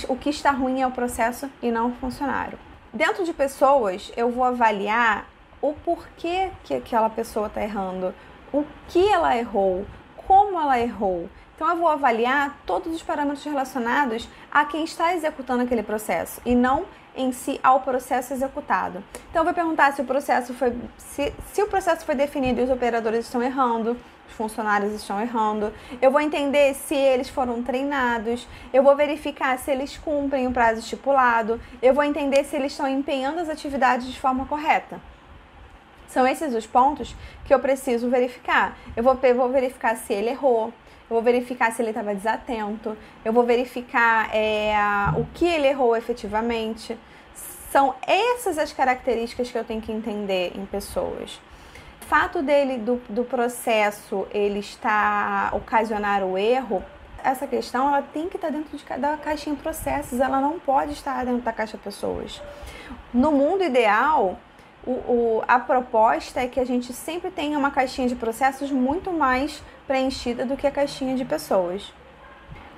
o 0.07 0.15
que 0.15 0.29
está 0.29 0.51
ruim 0.51 0.81
é 0.81 0.87
o 0.87 0.91
processo 0.91 1.49
e 1.63 1.71
não 1.71 1.89
o 1.89 1.93
funcionário. 1.93 2.59
Dentro 2.93 3.25
de 3.25 3.33
pessoas, 3.33 4.11
eu 4.15 4.29
vou 4.29 4.43
avaliar 4.43 5.27
o 5.61 5.73
porquê 5.73 6.51
que 6.63 6.75
aquela 6.75 7.09
pessoa 7.09 7.47
está 7.47 7.61
errando, 7.61 8.13
o 8.53 8.65
que 8.87 9.07
ela 9.11 9.37
errou, 9.37 9.85
como 10.27 10.59
ela 10.59 10.79
errou. 10.79 11.29
Então 11.55 11.69
eu 11.69 11.75
vou 11.75 11.89
avaliar 11.89 12.57
todos 12.65 12.93
os 12.93 13.03
parâmetros 13.03 13.43
relacionados 13.43 14.29
a 14.49 14.63
quem 14.63 14.83
está 14.83 15.13
executando 15.13 15.63
aquele 15.63 15.83
processo 15.83 16.41
e 16.45 16.55
não 16.55 16.85
em 17.15 17.33
si 17.33 17.59
ao 17.61 17.81
processo 17.81 18.33
executado. 18.33 19.03
Então 19.29 19.41
eu 19.41 19.43
vou 19.43 19.53
perguntar 19.53 19.91
se 19.91 20.01
o 20.01 20.05
processo 20.05 20.53
foi 20.53 20.73
se, 20.97 21.33
se 21.51 21.61
o 21.61 21.67
processo 21.67 22.05
foi 22.05 22.15
definido 22.15 22.61
e 22.61 22.63
os 22.63 22.69
operadores 22.69 23.25
estão 23.25 23.43
errando, 23.43 23.97
os 24.29 24.35
funcionários 24.35 24.93
estão 24.93 25.19
errando. 25.19 25.73
Eu 26.01 26.11
vou 26.11 26.21
entender 26.21 26.73
se 26.75 26.95
eles 26.95 27.27
foram 27.27 27.61
treinados. 27.61 28.47
Eu 28.71 28.81
vou 28.83 28.95
verificar 28.95 29.57
se 29.57 29.69
eles 29.71 29.97
cumprem 29.97 30.47
o 30.47 30.51
prazo 30.51 30.79
estipulado. 30.79 31.59
Eu 31.81 31.93
vou 31.93 32.03
entender 32.03 32.43
se 32.45 32.55
eles 32.55 32.71
estão 32.71 32.87
empenhando 32.87 33.39
as 33.39 33.49
atividades 33.49 34.07
de 34.07 34.19
forma 34.19 34.45
correta. 34.45 35.01
São 36.09 36.27
esses 36.27 36.53
os 36.53 36.67
pontos 36.67 37.15
que 37.45 37.53
eu 37.53 37.59
preciso 37.59 38.09
verificar. 38.09 38.77
Eu 38.95 39.03
vou, 39.03 39.17
eu 39.23 39.35
vou 39.35 39.49
verificar 39.49 39.95
se 39.95 40.13
ele 40.13 40.29
errou, 40.29 40.73
eu 41.09 41.15
vou 41.15 41.21
verificar 41.21 41.71
se 41.71 41.81
ele 41.81 41.89
estava 41.89 42.13
desatento, 42.13 42.97
eu 43.23 43.31
vou 43.31 43.43
verificar 43.43 44.29
é, 44.35 44.73
o 45.17 45.25
que 45.33 45.45
ele 45.45 45.67
errou 45.67 45.95
efetivamente. 45.95 46.97
São 47.71 47.95
essas 48.05 48.57
as 48.57 48.73
características 48.73 49.51
que 49.51 49.57
eu 49.57 49.63
tenho 49.63 49.81
que 49.81 49.91
entender 49.91 50.51
em 50.55 50.65
pessoas 50.65 51.39
fato 52.09 52.41
dele, 52.41 52.79
do, 52.79 52.99
do 53.07 53.23
processo, 53.23 54.27
ele 54.31 54.57
está 54.59 55.51
ocasionar 55.53 56.23
o 56.23 56.35
erro, 56.39 56.83
essa 57.23 57.45
questão 57.45 57.87
ela 57.87 58.01
tem 58.01 58.27
que 58.27 58.35
estar 58.35 58.49
dentro 58.49 58.75
de, 58.75 58.83
da 58.97 59.15
caixinha 59.15 59.55
processos, 59.55 60.19
ela 60.19 60.41
não 60.41 60.59
pode 60.59 60.93
estar 60.93 61.23
dentro 61.23 61.41
da 61.41 61.53
caixa 61.53 61.77
pessoas. 61.77 62.41
No 63.13 63.31
mundo 63.31 63.63
ideal, 63.63 64.39
o, 64.89 64.91
o, 64.91 65.43
a 65.47 65.59
proposta 65.59 66.41
é 66.41 66.47
que 66.47 66.59
a 66.59 66.65
gente 66.65 66.91
sempre 66.93 67.29
tenha 67.29 67.57
uma 67.57 67.69
caixinha 67.69 68.07
de 68.07 68.15
processos 68.15 68.71
muito 68.71 69.11
mais 69.13 69.61
preenchida 69.85 70.45
do 70.45 70.57
que 70.57 70.65
a 70.65 70.71
caixinha 70.71 71.15
de 71.15 71.23
pessoas. 71.23 71.93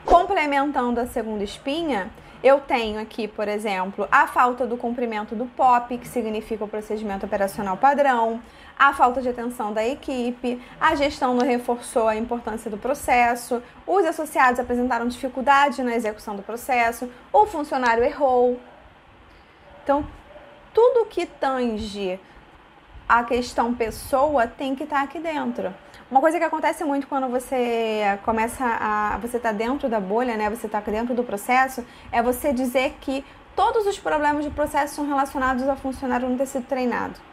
Complementando 0.05 0.99
a 0.99 1.07
segunda 1.07 1.43
espinha, 1.43 2.11
Eu 2.43 2.59
tenho 2.59 2.99
aqui, 2.99 3.27
por 3.27 3.47
exemplo, 3.47 4.07
a 4.11 4.25
falta 4.25 4.65
do 4.65 4.75
cumprimento 4.75 5.35
do 5.35 5.45
POP, 5.45 5.99
que 5.99 6.07
significa 6.07 6.63
o 6.63 6.67
procedimento 6.67 7.23
operacional 7.23 7.77
padrão, 7.77 8.41
a 8.77 8.91
falta 8.93 9.21
de 9.21 9.29
atenção 9.29 9.71
da 9.71 9.85
equipe, 9.85 10.59
a 10.79 10.95
gestão 10.95 11.35
não 11.35 11.45
reforçou 11.45 12.07
a 12.07 12.15
importância 12.15 12.71
do 12.71 12.79
processo, 12.79 13.61
os 13.85 14.03
associados 14.05 14.59
apresentaram 14.59 15.07
dificuldade 15.07 15.83
na 15.83 15.95
execução 15.95 16.35
do 16.35 16.41
processo, 16.41 17.07
o 17.31 17.45
funcionário 17.45 18.03
errou. 18.03 18.59
Então, 19.83 20.03
tudo 20.73 21.05
que 21.05 21.25
tange 21.25 22.19
a 23.07 23.23
questão 23.23 23.73
pessoa 23.73 24.47
tem 24.47 24.75
que 24.75 24.83
estar 24.83 25.03
aqui 25.03 25.19
dentro. 25.19 25.73
Uma 26.09 26.19
coisa 26.19 26.37
que 26.37 26.43
acontece 26.43 26.83
muito 26.83 27.07
quando 27.07 27.27
você 27.29 28.19
começa 28.23 28.65
a. 28.65 29.17
você 29.17 29.37
está 29.37 29.51
dentro 29.51 29.87
da 29.87 29.99
bolha, 29.99 30.35
né? 30.35 30.49
Você 30.49 30.65
está 30.65 30.79
dentro 30.79 31.13
do 31.13 31.23
processo, 31.23 31.85
é 32.11 32.21
você 32.21 32.53
dizer 32.53 32.95
que 33.01 33.23
todos 33.55 33.85
os 33.85 33.99
problemas 33.99 34.43
de 34.43 34.51
processo 34.51 34.95
são 34.95 35.07
relacionados 35.07 35.67
ao 35.67 35.75
funcionário 35.75 36.27
não 36.27 36.37
ter 36.37 36.47
sido 36.47 36.65
treinado. 36.65 37.30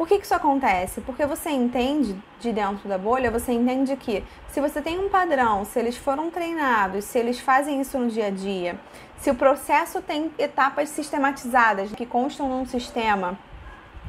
Por 0.00 0.08
que, 0.08 0.18
que 0.18 0.24
isso 0.24 0.34
acontece? 0.34 1.02
Porque 1.02 1.26
você 1.26 1.50
entende 1.50 2.16
de 2.40 2.52
dentro 2.52 2.88
da 2.88 2.96
bolha, 2.96 3.30
você 3.30 3.52
entende 3.52 3.94
que 3.96 4.24
se 4.48 4.58
você 4.58 4.80
tem 4.80 4.98
um 4.98 5.10
padrão, 5.10 5.62
se 5.66 5.78
eles 5.78 5.94
foram 5.94 6.30
treinados, 6.30 7.04
se 7.04 7.18
eles 7.18 7.38
fazem 7.38 7.82
isso 7.82 7.98
no 7.98 8.08
dia 8.08 8.28
a 8.28 8.30
dia, 8.30 8.80
se 9.18 9.30
o 9.30 9.34
processo 9.34 10.00
tem 10.00 10.32
etapas 10.38 10.88
sistematizadas 10.88 11.92
que 11.92 12.06
constam 12.06 12.48
num 12.48 12.64
sistema, 12.64 13.38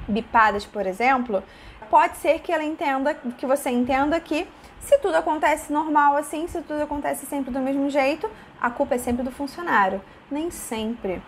bipadas, 0.08 0.66
por 0.66 0.88
exemplo, 0.88 1.44
pode 1.90 2.16
ser 2.20 2.40
que 2.40 2.54
ela 2.54 2.64
entenda, 2.64 3.14
que 3.14 3.46
você 3.46 3.70
entenda 3.70 4.18
que 4.22 4.48
se 4.80 4.98
tudo 5.00 5.16
acontece 5.16 5.74
normal 5.74 6.16
assim, 6.16 6.48
se 6.48 6.62
tudo 6.62 6.84
acontece 6.84 7.26
sempre 7.26 7.52
do 7.52 7.60
mesmo 7.60 7.90
jeito, 7.90 8.30
a 8.62 8.70
culpa 8.70 8.96
é 8.96 8.98
sempre 8.98 9.24
do 9.24 9.32
funcionário. 9.32 10.02
Nem 10.32 10.52
sempre 10.52 11.22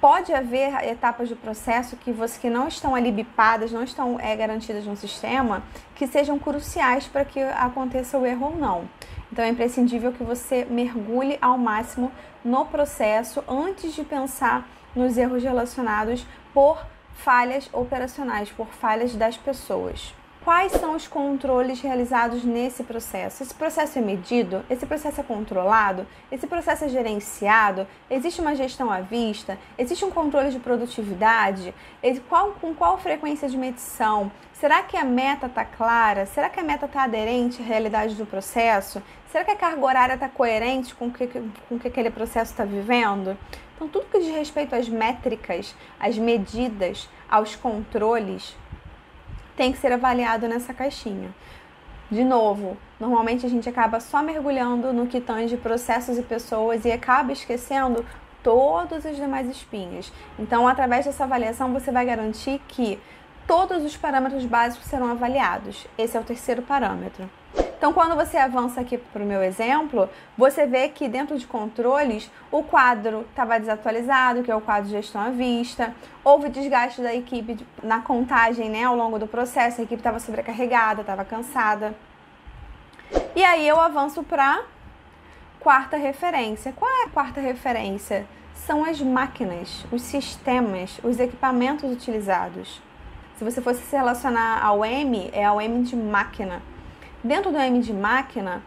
pode 0.00 0.32
haver 0.32 0.72
etapas 0.88 1.28
do 1.28 1.36
processo 1.36 1.96
que 1.96 2.10
você 2.10 2.40
que 2.40 2.48
não 2.48 2.66
estão 2.68 2.94
ali 2.94 3.12
bipadas, 3.12 3.70
não 3.70 3.84
estão 3.84 4.18
é, 4.18 4.34
garantidas 4.34 4.86
no 4.86 4.96
sistema, 4.96 5.62
que 5.94 6.06
sejam 6.06 6.38
cruciais 6.38 7.06
para 7.06 7.24
que 7.24 7.40
aconteça 7.40 8.18
o 8.18 8.24
erro 8.24 8.46
ou 8.46 8.56
não. 8.56 8.88
Então 9.30 9.44
é 9.44 9.48
imprescindível 9.48 10.12
que 10.12 10.24
você 10.24 10.64
mergulhe 10.64 11.38
ao 11.40 11.58
máximo 11.58 12.10
no 12.44 12.64
processo 12.64 13.44
antes 13.46 13.94
de 13.94 14.02
pensar 14.02 14.66
nos 14.96 15.16
erros 15.16 15.42
relacionados 15.42 16.26
por 16.54 16.84
falhas 17.14 17.68
operacionais, 17.72 18.50
por 18.50 18.68
falhas 18.68 19.14
das 19.14 19.36
pessoas. 19.36 20.14
Quais 20.42 20.72
são 20.72 20.96
os 20.96 21.06
controles 21.06 21.82
realizados 21.82 22.42
nesse 22.44 22.82
processo? 22.82 23.42
Esse 23.42 23.54
processo 23.54 23.98
é 23.98 24.02
medido? 24.02 24.64
Esse 24.70 24.86
processo 24.86 25.20
é 25.20 25.22
controlado? 25.22 26.06
Esse 26.32 26.46
processo 26.46 26.86
é 26.86 26.88
gerenciado? 26.88 27.86
Existe 28.08 28.40
uma 28.40 28.54
gestão 28.54 28.90
à 28.90 29.02
vista? 29.02 29.58
Existe 29.76 30.02
um 30.02 30.10
controle 30.10 30.48
de 30.50 30.58
produtividade? 30.58 31.74
Qual, 32.26 32.52
com 32.52 32.74
qual 32.74 32.96
frequência 32.96 33.50
de 33.50 33.56
medição? 33.58 34.32
Será 34.54 34.82
que 34.82 34.96
a 34.96 35.04
meta 35.04 35.44
está 35.44 35.62
clara? 35.62 36.24
Será 36.24 36.48
que 36.48 36.58
a 36.58 36.64
meta 36.64 36.86
está 36.86 37.02
aderente 37.04 37.60
à 37.60 37.64
realidade 37.64 38.14
do 38.14 38.24
processo? 38.24 39.02
Será 39.30 39.44
que 39.44 39.50
a 39.50 39.56
carga 39.56 39.84
horária 39.84 40.14
está 40.14 40.28
coerente 40.28 40.94
com 40.94 41.08
o 41.08 41.12
que, 41.12 41.28
com 41.68 41.78
que 41.78 41.88
aquele 41.88 42.10
processo 42.10 42.52
está 42.52 42.64
vivendo? 42.64 43.36
Então, 43.76 43.88
tudo 43.88 44.06
que 44.06 44.18
diz 44.18 44.34
respeito 44.34 44.74
às 44.74 44.88
métricas, 44.88 45.74
às 45.98 46.16
medidas, 46.16 47.10
aos 47.28 47.54
controles, 47.56 48.56
tem 49.60 49.72
que 49.72 49.78
ser 49.78 49.92
avaliado 49.92 50.48
nessa 50.48 50.72
caixinha. 50.72 51.28
De 52.10 52.24
novo, 52.24 52.78
normalmente 52.98 53.44
a 53.44 53.48
gente 53.50 53.68
acaba 53.68 54.00
só 54.00 54.22
mergulhando 54.22 54.90
no 54.90 55.06
que 55.06 55.20
tange 55.20 55.54
processos 55.58 56.16
e 56.16 56.22
pessoas 56.22 56.86
e 56.86 56.90
acaba 56.90 57.30
esquecendo 57.30 58.02
todos 58.42 59.04
os 59.04 59.16
demais 59.16 59.46
espinhos. 59.50 60.10
Então, 60.38 60.66
através 60.66 61.04
dessa 61.04 61.24
avaliação, 61.24 61.74
você 61.74 61.92
vai 61.92 62.06
garantir 62.06 62.58
que 62.68 62.98
todos 63.46 63.84
os 63.84 63.94
parâmetros 63.98 64.46
básicos 64.46 64.86
serão 64.86 65.10
avaliados. 65.10 65.86
Esse 65.98 66.16
é 66.16 66.20
o 66.20 66.24
terceiro 66.24 66.62
parâmetro. 66.62 67.28
Então, 67.80 67.94
quando 67.94 68.14
você 68.14 68.36
avança 68.36 68.82
aqui 68.82 68.98
para 68.98 69.22
o 69.22 69.26
meu 69.26 69.42
exemplo, 69.42 70.06
você 70.36 70.66
vê 70.66 70.90
que 70.90 71.08
dentro 71.08 71.38
de 71.38 71.46
controles 71.46 72.30
o 72.52 72.62
quadro 72.62 73.24
estava 73.30 73.58
desatualizado, 73.58 74.42
que 74.42 74.50
é 74.50 74.54
o 74.54 74.60
quadro 74.60 74.84
de 74.84 74.90
gestão 74.90 75.22
à 75.22 75.30
vista, 75.30 75.94
houve 76.22 76.50
desgaste 76.50 77.00
da 77.00 77.14
equipe 77.14 77.56
na 77.82 78.02
contagem 78.02 78.68
né, 78.68 78.84
ao 78.84 78.94
longo 78.94 79.18
do 79.18 79.26
processo, 79.26 79.80
a 79.80 79.84
equipe 79.84 79.98
estava 79.98 80.18
sobrecarregada, 80.18 81.00
estava 81.00 81.24
cansada. 81.24 81.94
E 83.34 83.42
aí 83.42 83.66
eu 83.66 83.80
avanço 83.80 84.22
para 84.22 84.62
quarta 85.58 85.96
referência. 85.96 86.74
Qual 86.76 86.90
é 86.90 87.04
a 87.04 87.08
quarta 87.08 87.40
referência? 87.40 88.26
São 88.54 88.84
as 88.84 89.00
máquinas, 89.00 89.86
os 89.90 90.02
sistemas, 90.02 91.00
os 91.02 91.18
equipamentos 91.18 91.90
utilizados. 91.90 92.82
Se 93.38 93.42
você 93.42 93.62
fosse 93.62 93.80
se 93.80 93.96
relacionar 93.96 94.62
ao 94.62 94.84
M, 94.84 95.30
é 95.32 95.46
ao 95.46 95.58
M 95.62 95.82
de 95.82 95.96
máquina. 95.96 96.60
Dentro 97.22 97.52
do 97.52 97.58
M 97.58 97.80
de 97.80 97.92
máquina, 97.92 98.62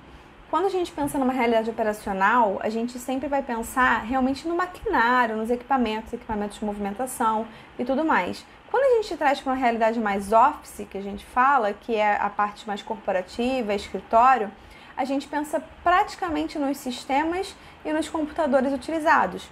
quando 0.52 0.66
a 0.66 0.70
gente 0.70 0.92
pensa 0.92 1.18
numa 1.18 1.34
realidade 1.34 1.72
operacional, 1.72 2.60
a 2.62 2.70
gente 2.70 3.00
sempre 3.00 3.28
vai 3.28 3.42
pensar 3.42 4.04
realmente 4.04 4.48
no 4.48 4.56
maquinário, 4.56 5.36
nos 5.36 5.50
equipamentos, 5.50 6.14
equipamentos 6.14 6.60
de 6.60 6.66
movimentação 6.66 7.48
e 7.80 7.84
tudo 7.84 8.06
mais. 8.06 8.46
Quando 8.70 8.84
a 8.84 9.02
gente 9.02 9.18
traz 9.18 9.42
para 9.42 9.54
uma 9.54 9.60
realidade 9.60 10.00
mais 10.00 10.32
office, 10.32 10.86
que 10.88 11.00
a 11.00 11.02
gente 11.02 11.26
fala, 11.26 11.74
que 11.74 11.96
é 11.96 12.16
a 12.16 12.30
parte 12.30 12.68
mais 12.68 12.84
corporativa, 12.84 13.74
escritório, 13.74 14.52
a 14.96 15.04
gente 15.04 15.28
pensa 15.28 15.60
praticamente 15.84 16.60
nos 16.60 16.78
sistemas 16.78 17.56
e 17.84 17.92
nos 17.92 18.08
computadores 18.08 18.72
utilizados. 18.72 19.50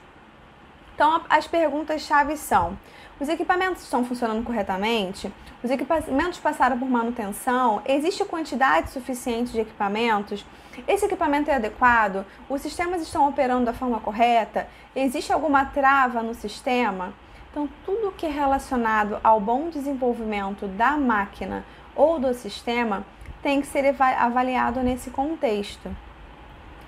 Então, 0.94 1.24
as 1.28 1.48
perguntas-chave 1.48 2.38
são: 2.38 2.78
os 3.22 3.30
equipamentos 3.30 3.84
estão 3.84 4.04
funcionando 4.04 4.44
corretamente? 4.44 5.32
Os 5.64 5.70
equipamentos 5.70 6.40
passaram 6.40 6.80
por 6.80 6.90
manutenção? 6.90 7.80
Existe 7.86 8.26
quantidade 8.26 8.90
suficiente 8.90 9.52
de 9.52 9.60
equipamentos? 9.60 10.44
Esse 10.88 11.06
equipamento 11.06 11.52
é 11.52 11.54
adequado? 11.54 12.26
Os 12.50 12.64
sistemas 12.64 13.00
estão 13.00 13.30
operando 13.30 13.66
da 13.66 13.74
forma 13.74 14.00
correta? 14.00 14.68
Existe 14.96 15.32
alguma 15.32 15.66
trava 15.66 16.24
no 16.24 16.34
sistema? 16.34 17.14
Então, 17.52 17.70
tudo 17.86 18.12
que 18.12 18.26
é 18.26 18.30
relacionado 18.30 19.20
ao 19.24 19.40
bom 19.40 19.70
desenvolvimento 19.70 20.66
da 20.66 20.98
máquina 20.98 21.64
ou 21.96 22.18
do 22.18 22.34
sistema 22.34 23.06
tem 23.44 23.62
que 23.62 23.68
ser 23.68 23.96
avaliado 24.18 24.80
nesse 24.80 25.12
contexto. 25.12 25.96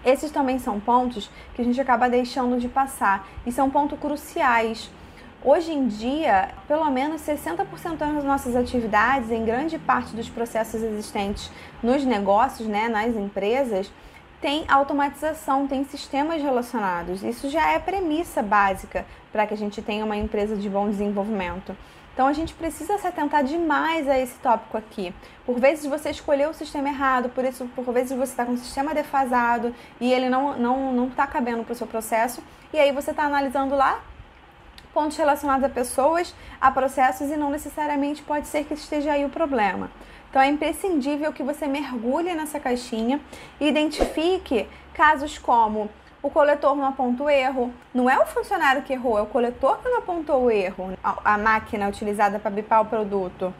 Esses 0.03 0.31
também 0.31 0.57
são 0.57 0.79
pontos 0.79 1.29
que 1.53 1.61
a 1.61 1.65
gente 1.65 1.79
acaba 1.79 2.09
deixando 2.09 2.59
de 2.59 2.67
passar 2.67 3.27
e 3.45 3.51
são 3.51 3.69
pontos 3.69 3.99
cruciais 3.99 4.89
Hoje 5.45 5.73
em 5.73 5.87
dia, 5.87 6.51
pelo 6.69 6.89
menos 6.89 7.21
60% 7.21 7.97
das 7.97 8.23
nossas 8.23 8.55
atividades, 8.55 9.29
em 9.29 9.43
grande 9.43 9.77
parte 9.77 10.15
dos 10.15 10.29
processos 10.29 10.81
existentes 10.81 11.51
nos 11.83 12.05
negócios, 12.05 12.65
né, 12.65 12.87
nas 12.87 13.13
empresas, 13.13 13.91
tem 14.39 14.63
automatização, 14.69 15.67
tem 15.67 15.83
sistemas 15.83 16.41
relacionados. 16.41 17.23
Isso 17.23 17.49
já 17.49 17.71
é 17.71 17.77
premissa 17.77 18.41
básica 18.41 19.05
para 19.33 19.45
que 19.45 19.53
a 19.53 19.57
gente 19.57 19.81
tenha 19.81 20.05
uma 20.05 20.15
empresa 20.15 20.55
de 20.55 20.69
bom 20.69 20.89
desenvolvimento. 20.89 21.75
Então 22.13 22.27
a 22.27 22.33
gente 22.33 22.53
precisa 22.53 22.97
se 22.97 23.05
atentar 23.05 23.43
demais 23.43 24.07
a 24.07 24.17
esse 24.17 24.35
tópico 24.39 24.77
aqui. 24.77 25.13
Por 25.45 25.59
vezes 25.59 25.85
você 25.85 26.09
escolheu 26.09 26.51
o 26.51 26.53
sistema 26.53 26.87
errado, 26.87 27.27
por 27.27 27.43
isso 27.43 27.65
por 27.75 27.91
vezes 27.91 28.17
você 28.17 28.31
está 28.31 28.45
com 28.45 28.53
o 28.53 28.57
sistema 28.57 28.93
defasado 28.93 29.75
e 29.99 30.13
ele 30.13 30.29
não 30.29 30.57
não 30.57 30.93
não 30.93 31.07
está 31.07 31.27
cabendo 31.27 31.65
para 31.65 31.73
o 31.73 31.75
seu 31.75 31.87
processo. 31.87 32.41
E 32.71 32.79
aí 32.79 32.93
você 32.93 33.11
está 33.11 33.23
analisando 33.23 33.75
lá 33.75 33.99
pontos 34.93 35.17
relacionados 35.17 35.65
a 35.65 35.69
pessoas, 35.69 36.33
a 36.61 36.71
processos 36.71 37.29
e 37.29 37.35
não 37.35 37.49
necessariamente 37.49 38.21
pode 38.21 38.47
ser 38.47 38.65
que 38.65 38.73
esteja 38.73 39.11
aí 39.11 39.25
o 39.25 39.29
problema. 39.29 39.89
Então 40.29 40.41
é 40.41 40.47
imprescindível 40.47 41.31
que 41.31 41.43
você 41.43 41.67
mergulhe 41.67 42.33
nessa 42.33 42.59
caixinha 42.59 43.19
e 43.59 43.67
identifique 43.67 44.67
casos 44.93 45.37
como 45.37 45.89
o 46.23 46.29
coletor 46.29 46.73
não 46.73 46.85
aponta 46.85 47.21
o 47.21 47.29
erro, 47.29 47.73
não 47.93 48.09
é 48.09 48.17
o 48.17 48.25
funcionário 48.25 48.81
que 48.81 48.93
errou, 48.93 49.19
é 49.19 49.21
o 49.21 49.25
coletor 49.25 49.79
que 49.79 49.89
não 49.89 49.97
apontou 49.97 50.43
o 50.43 50.49
erro, 50.49 50.97
a, 51.03 51.37
máquina 51.37 51.89
utilizada 51.89 52.39
para 52.39 52.49
bipar 52.49 52.81
o 52.81 52.85
produto. 52.85 53.53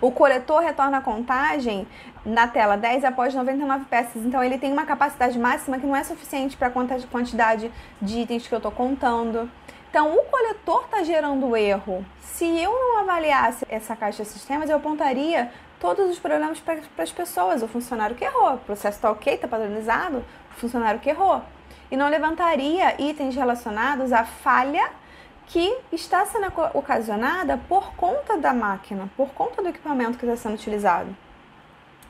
O 0.00 0.12
coletor 0.12 0.60
retorna 0.60 0.98
a 0.98 1.00
contagem 1.00 1.84
na 2.24 2.46
tela 2.46 2.76
10 2.76 3.04
após 3.04 3.34
99 3.34 3.86
peças, 3.86 4.24
então 4.24 4.42
ele 4.42 4.56
tem 4.56 4.72
uma 4.72 4.86
capacidade 4.86 5.36
máxima 5.36 5.80
que 5.80 5.86
não 5.86 5.96
é 5.96 6.04
suficiente 6.04 6.56
para 6.56 6.68
a 6.68 7.06
quantidade 7.10 7.72
de 8.00 8.20
itens 8.20 8.46
que 8.46 8.54
eu 8.54 8.58
estou 8.58 8.70
contando. 8.70 9.50
Então, 9.90 10.14
o 10.14 10.22
coletor 10.24 10.84
está 10.84 11.02
gerando 11.02 11.56
erro. 11.56 12.04
Se 12.20 12.44
eu 12.44 12.70
não 12.70 12.98
avaliasse 12.98 13.66
essa 13.68 13.96
caixa 13.96 14.22
de 14.22 14.28
sistemas, 14.28 14.68
eu 14.68 14.76
apontaria 14.76 15.50
todos 15.80 16.10
os 16.10 16.18
problemas 16.18 16.60
para 16.60 16.80
as 16.98 17.12
pessoas. 17.12 17.62
O 17.62 17.68
funcionário 17.68 18.14
que 18.14 18.24
errou, 18.24 18.54
o 18.54 18.58
processo 18.58 18.98
está 18.98 19.10
ok, 19.10 19.34
está 19.34 19.48
padronizado, 19.48 20.24
o 20.50 20.54
funcionário 20.54 21.00
que 21.00 21.08
errou. 21.08 21.42
E 21.90 21.96
não 21.96 22.08
levantaria 22.08 23.00
itens 23.00 23.34
relacionados 23.34 24.12
à 24.12 24.24
falha 24.24 24.90
que 25.46 25.74
está 25.90 26.26
sendo 26.26 26.46
ocasionada 26.74 27.58
por 27.68 27.94
conta 27.94 28.36
da 28.36 28.52
máquina, 28.52 29.08
por 29.16 29.30
conta 29.30 29.62
do 29.62 29.68
equipamento 29.68 30.18
que 30.18 30.26
está 30.26 30.36
sendo 30.36 30.54
utilizado. 30.54 31.16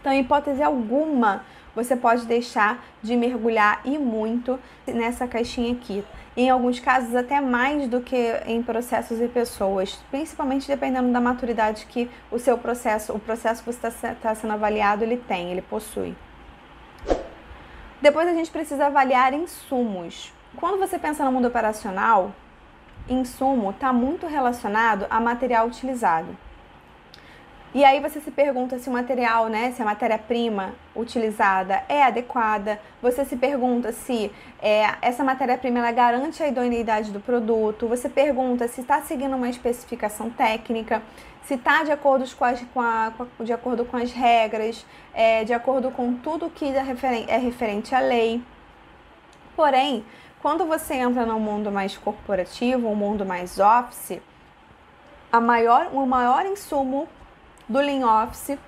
Então, 0.00 0.12
em 0.12 0.20
hipótese 0.20 0.62
alguma, 0.62 1.44
você 1.78 1.94
pode 1.94 2.26
deixar 2.26 2.84
de 3.00 3.16
mergulhar 3.16 3.80
e 3.84 3.96
muito 3.96 4.58
nessa 4.84 5.28
caixinha 5.28 5.72
aqui. 5.72 6.04
Em 6.36 6.50
alguns 6.50 6.80
casos, 6.80 7.14
até 7.14 7.40
mais 7.40 7.88
do 7.88 8.00
que 8.00 8.16
em 8.46 8.60
processos 8.62 9.20
e 9.20 9.28
pessoas, 9.28 9.94
principalmente 10.10 10.66
dependendo 10.66 11.12
da 11.12 11.20
maturidade 11.20 11.86
que 11.86 12.10
o 12.32 12.38
seu 12.38 12.58
processo, 12.58 13.12
o 13.12 13.20
processo 13.20 13.62
que 13.62 13.72
você 13.72 13.86
está 13.86 14.14
tá 14.14 14.34
sendo 14.34 14.54
avaliado, 14.54 15.04
ele 15.04 15.16
tem, 15.16 15.52
ele 15.52 15.62
possui. 15.62 16.16
Depois 18.02 18.28
a 18.28 18.32
gente 18.32 18.50
precisa 18.50 18.86
avaliar 18.86 19.32
insumos. 19.32 20.32
Quando 20.56 20.78
você 20.78 20.98
pensa 20.98 21.24
no 21.24 21.30
mundo 21.30 21.46
operacional, 21.46 22.32
insumo 23.08 23.70
está 23.70 23.92
muito 23.92 24.26
relacionado 24.26 25.06
a 25.08 25.20
material 25.20 25.68
utilizado. 25.68 26.36
E 27.74 27.84
aí 27.84 28.00
você 28.00 28.18
se 28.18 28.30
pergunta 28.30 28.78
se 28.78 28.88
o 28.88 28.92
material, 28.92 29.48
né, 29.48 29.72
se 29.72 29.82
a 29.82 29.84
matéria-prima 29.84 30.74
utilizada 30.96 31.84
é 31.86 32.02
adequada. 32.02 32.80
Você 33.02 33.26
se 33.26 33.36
pergunta 33.36 33.92
se 33.92 34.32
é, 34.60 34.94
essa 35.02 35.22
matéria-prima 35.22 35.78
ela 35.78 35.92
garante 35.92 36.42
a 36.42 36.48
idoneidade 36.48 37.10
do 37.10 37.20
produto. 37.20 37.86
Você 37.86 38.08
pergunta 38.08 38.66
se 38.68 38.80
está 38.80 39.02
seguindo 39.02 39.36
uma 39.36 39.50
especificação 39.50 40.30
técnica, 40.30 41.02
se 41.44 41.54
está 41.54 41.82
de 41.84 41.92
acordo 41.92 42.24
com, 42.36 42.44
as, 42.44 42.60
com, 42.72 42.80
a, 42.80 43.12
de 43.40 43.52
acordo 43.52 43.84
com 43.84 43.98
as 43.98 44.12
regras, 44.12 44.86
é, 45.12 45.44
de 45.44 45.52
acordo 45.52 45.90
com 45.90 46.14
tudo 46.14 46.48
que 46.48 46.64
é, 46.64 46.84
é 47.28 47.36
referente 47.36 47.94
à 47.94 48.00
lei. 48.00 48.42
Porém, 49.54 50.06
quando 50.40 50.64
você 50.64 50.94
entra 50.94 51.26
num 51.26 51.40
mundo 51.40 51.70
mais 51.70 51.98
corporativo, 51.98 52.88
um 52.88 52.94
mundo 52.94 53.26
mais 53.26 53.58
office, 53.58 54.20
a 55.30 55.38
maior, 55.38 55.90
o 55.92 56.06
maior 56.06 56.46
insumo 56.46 57.06
do 57.68 57.78
Lean 57.78 58.06
Office, 58.06 58.58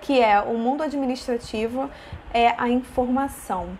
que 0.00 0.20
é 0.20 0.40
o 0.40 0.56
mundo 0.56 0.82
administrativo, 0.82 1.90
é 2.32 2.54
a 2.56 2.68
informação. 2.68 3.78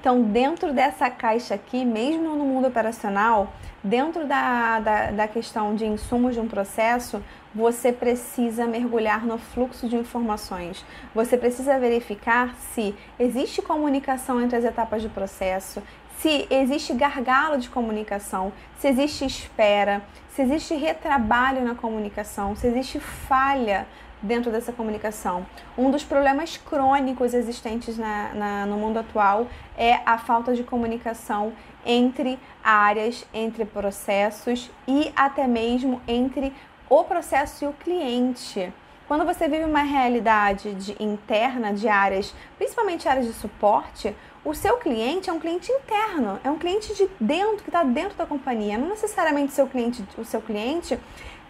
Então, 0.00 0.22
dentro 0.22 0.72
dessa 0.72 1.10
caixa 1.10 1.54
aqui, 1.54 1.84
mesmo 1.84 2.36
no 2.36 2.44
mundo 2.44 2.68
operacional, 2.68 3.52
dentro 3.82 4.26
da, 4.26 4.78
da, 4.80 5.10
da, 5.10 5.28
questão 5.28 5.74
de 5.74 5.84
insumos 5.86 6.34
de 6.34 6.40
um 6.40 6.46
processo, 6.46 7.22
você 7.54 7.92
precisa 7.92 8.66
mergulhar 8.66 9.24
no 9.24 9.38
fluxo 9.38 9.88
de 9.88 9.96
informações. 9.96 10.84
Você 11.14 11.36
precisa 11.36 11.78
verificar 11.78 12.54
se 12.56 12.94
existe 13.18 13.60
comunicação 13.60 14.40
entre 14.40 14.56
as 14.56 14.64
etapas 14.64 15.02
do 15.02 15.10
processo, 15.10 15.82
se 16.20 16.46
existe 16.50 16.92
gargalo 16.94 17.58
de 17.58 17.68
comunicação, 17.68 18.52
se 18.78 18.88
existe 18.88 19.24
espera, 19.24 20.02
se 20.30 20.42
existe 20.42 20.74
retrabalho 20.74 21.64
na 21.64 21.74
comunicação, 21.74 22.56
se 22.56 22.66
existe 22.66 22.98
falha 22.98 23.86
dentro 24.20 24.50
dessa 24.50 24.72
comunicação. 24.72 25.46
Um 25.76 25.92
dos 25.92 26.02
problemas 26.02 26.56
crônicos 26.56 27.34
existentes 27.34 27.96
na, 27.96 28.34
na, 28.34 28.66
no 28.66 28.76
mundo 28.76 28.98
atual 28.98 29.46
é 29.76 30.00
a 30.04 30.18
falta 30.18 30.54
de 30.54 30.64
comunicação 30.64 31.52
entre 31.86 32.36
áreas, 32.64 33.24
entre 33.32 33.64
processos 33.64 34.70
e 34.88 35.12
até 35.14 35.46
mesmo 35.46 36.02
entre 36.08 36.52
o 36.90 37.04
processo 37.04 37.64
e 37.64 37.68
o 37.68 37.72
cliente. 37.72 38.72
Quando 39.08 39.24
você 39.24 39.48
vive 39.48 39.64
uma 39.64 39.82
realidade 39.82 40.74
de, 40.74 41.02
interna 41.02 41.72
de 41.72 41.88
áreas, 41.88 42.34
principalmente 42.58 43.08
áreas 43.08 43.24
de 43.24 43.32
suporte, 43.32 44.14
o 44.44 44.54
seu 44.54 44.76
cliente 44.76 45.28
é 45.28 45.32
um 45.32 45.40
cliente 45.40 45.70
interno, 45.70 46.40
é 46.44 46.50
um 46.50 46.58
cliente 46.58 46.94
de 46.94 47.08
dentro, 47.20 47.62
que 47.62 47.68
está 47.68 47.82
dentro 47.82 48.16
da 48.16 48.24
companhia. 48.24 48.78
Não 48.78 48.88
necessariamente 48.88 49.52
seu 49.52 49.66
cliente, 49.66 50.04
o 50.16 50.24
seu 50.24 50.40
cliente, 50.40 50.98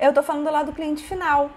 eu 0.01 0.09
estou 0.09 0.23
falando 0.23 0.51
lá 0.51 0.63
do 0.63 0.73
cliente 0.73 1.05
final. 1.05 1.51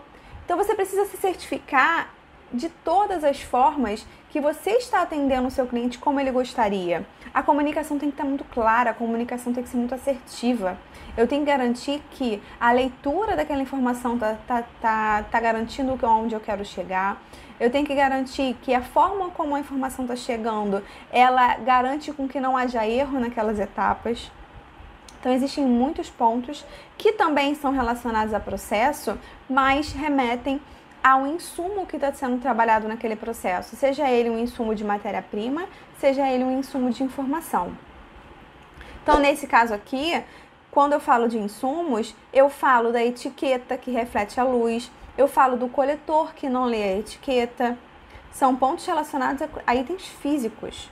Então 0.45 0.57
você 0.57 0.75
precisa 0.75 1.05
se 1.05 1.17
certificar 1.17 2.13
de 2.53 2.69
todas 2.69 3.23
as 3.23 3.41
formas 3.41 4.05
que 4.29 4.41
você 4.41 4.71
está 4.71 5.01
atendendo 5.01 5.47
o 5.47 5.51
seu 5.51 5.65
cliente 5.65 5.97
como 5.97 6.19
ele 6.19 6.31
gostaria. 6.31 7.05
A 7.33 7.41
comunicação 7.41 7.97
tem 7.97 8.09
que 8.09 8.15
estar 8.15 8.25
muito 8.25 8.43
clara, 8.43 8.91
a 8.91 8.93
comunicação 8.93 9.53
tem 9.53 9.63
que 9.63 9.69
ser 9.69 9.77
muito 9.77 9.95
assertiva. 9.95 10.77
Eu 11.15 11.27
tenho 11.27 11.45
que 11.45 11.51
garantir 11.51 12.01
que 12.11 12.41
a 12.59 12.71
leitura 12.71 13.35
daquela 13.37 13.61
informação 13.61 14.15
está 14.15 14.35
tá, 14.45 14.63
tá, 14.81 15.23
tá 15.29 15.39
garantindo 15.39 15.97
onde 16.05 16.35
eu 16.35 16.41
quero 16.41 16.65
chegar. 16.65 17.21
Eu 17.57 17.69
tenho 17.69 17.85
que 17.85 17.95
garantir 17.95 18.57
que 18.61 18.73
a 18.73 18.81
forma 18.81 19.29
como 19.29 19.55
a 19.55 19.59
informação 19.59 20.03
está 20.03 20.15
chegando, 20.15 20.83
ela 21.11 21.55
garante 21.55 22.11
com 22.11 22.27
que 22.27 22.39
não 22.39 22.57
haja 22.57 22.85
erro 22.85 23.19
naquelas 23.19 23.59
etapas. 23.59 24.29
Então 25.19 25.31
existem 25.31 25.63
muitos 25.63 26.09
pontos 26.09 26.65
que 26.97 27.13
também 27.13 27.53
são 27.55 27.71
relacionados 27.71 28.33
a 28.33 28.39
processo, 28.39 29.17
mas 29.47 29.93
remetem 29.93 30.59
ao 31.03 31.25
insumo 31.25 31.85
que 31.85 31.95
está 31.95 32.13
sendo 32.13 32.39
trabalhado 32.41 32.87
naquele 32.87 33.15
processo, 33.15 33.75
seja 33.75 34.09
ele 34.09 34.29
um 34.29 34.37
insumo 34.37 34.75
de 34.75 34.83
matéria-prima, 34.83 35.65
seja 35.99 36.29
ele 36.29 36.43
um 36.43 36.59
insumo 36.59 36.91
de 36.91 37.03
informação. 37.03 37.71
Então, 39.01 39.19
nesse 39.19 39.47
caso 39.47 39.73
aqui, 39.73 40.23
quando 40.69 40.93
eu 40.93 40.99
falo 40.99 41.27
de 41.27 41.37
insumos, 41.37 42.15
eu 42.31 42.49
falo 42.49 42.91
da 42.91 43.03
etiqueta 43.03 43.77
que 43.77 43.91
reflete 43.91 44.39
a 44.39 44.43
luz, 44.43 44.91
eu 45.17 45.27
falo 45.27 45.57
do 45.57 45.67
coletor 45.67 46.33
que 46.33 46.47
não 46.47 46.65
lê 46.65 46.83
a 46.83 46.97
etiqueta. 46.97 47.77
São 48.31 48.55
pontos 48.55 48.85
relacionados 48.85 49.47
a 49.67 49.75
itens 49.75 50.07
físicos. 50.07 50.89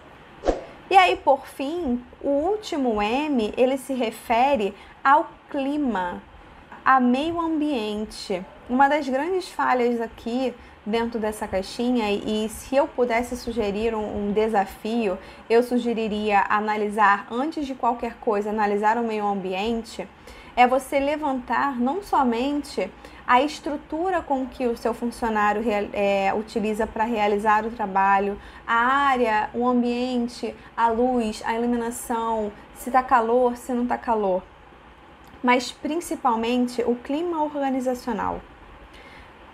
E 0.89 0.98
aí, 0.98 1.15
por 1.15 1.45
fim, 1.45 2.04
o 2.22 2.30
último 2.30 3.02
M, 3.02 3.54
ele 3.56 3.78
se 3.78 3.93
refere 3.93 4.76
ao 5.04 5.30
clima, 5.50 6.22
a 6.84 7.00
meio 7.00 7.39
ambiente. 7.39 8.44
Uma 8.70 8.88
das 8.88 9.08
grandes 9.08 9.50
falhas 9.50 10.00
aqui 10.00 10.54
dentro 10.86 11.20
dessa 11.20 11.48
caixinha, 11.48 12.12
e 12.12 12.50
se 12.50 12.76
eu 12.76 12.88
pudesse 12.88 13.38
sugerir 13.38 13.94
um, 13.94 14.30
um, 14.30 14.32
desafio, 14.32 15.18
eu 15.50 15.62
sugeriria 15.62 16.46
analisar, 16.50 17.28
antes 17.30 17.65
de 17.65 17.76
qualquer 17.76 18.15
coisa, 18.15 18.50
analisar 18.50 18.98
o 18.98 19.04
meio 19.04 19.26
ambiente, 19.26 20.08
é 20.56 20.68
você 20.68 21.00
levantar 21.00 21.80
não 21.80 22.02
somente 22.02 22.89
a 23.26 23.42
estrutura 23.42 24.22
com 24.22 24.48
que 24.48 24.65
o 24.65 24.76
seu 24.76 24.94
funcionário 24.94 25.62
é, 25.94 26.34
utiliza 26.34 26.88
para 26.88 27.04
realizar 27.04 27.65
o 27.65 27.70
trabalho, 27.70 28.39
a 28.65 28.74
área, 28.74 29.50
o 29.54 29.68
ambiente, 29.68 30.56
a 30.76 30.89
luz, 30.89 31.44
a 31.46 31.54
iluminação, 31.54 32.52
se 32.74 32.89
está 32.89 33.04
calor, 33.04 33.56
se 33.56 33.72
não 33.72 33.84
está 33.84 33.98
calor, 33.98 34.42
mas 35.43 35.71
principalmente 35.71 36.82
o 36.84 36.95
clima 36.95 37.43
organizacional. 37.43 38.41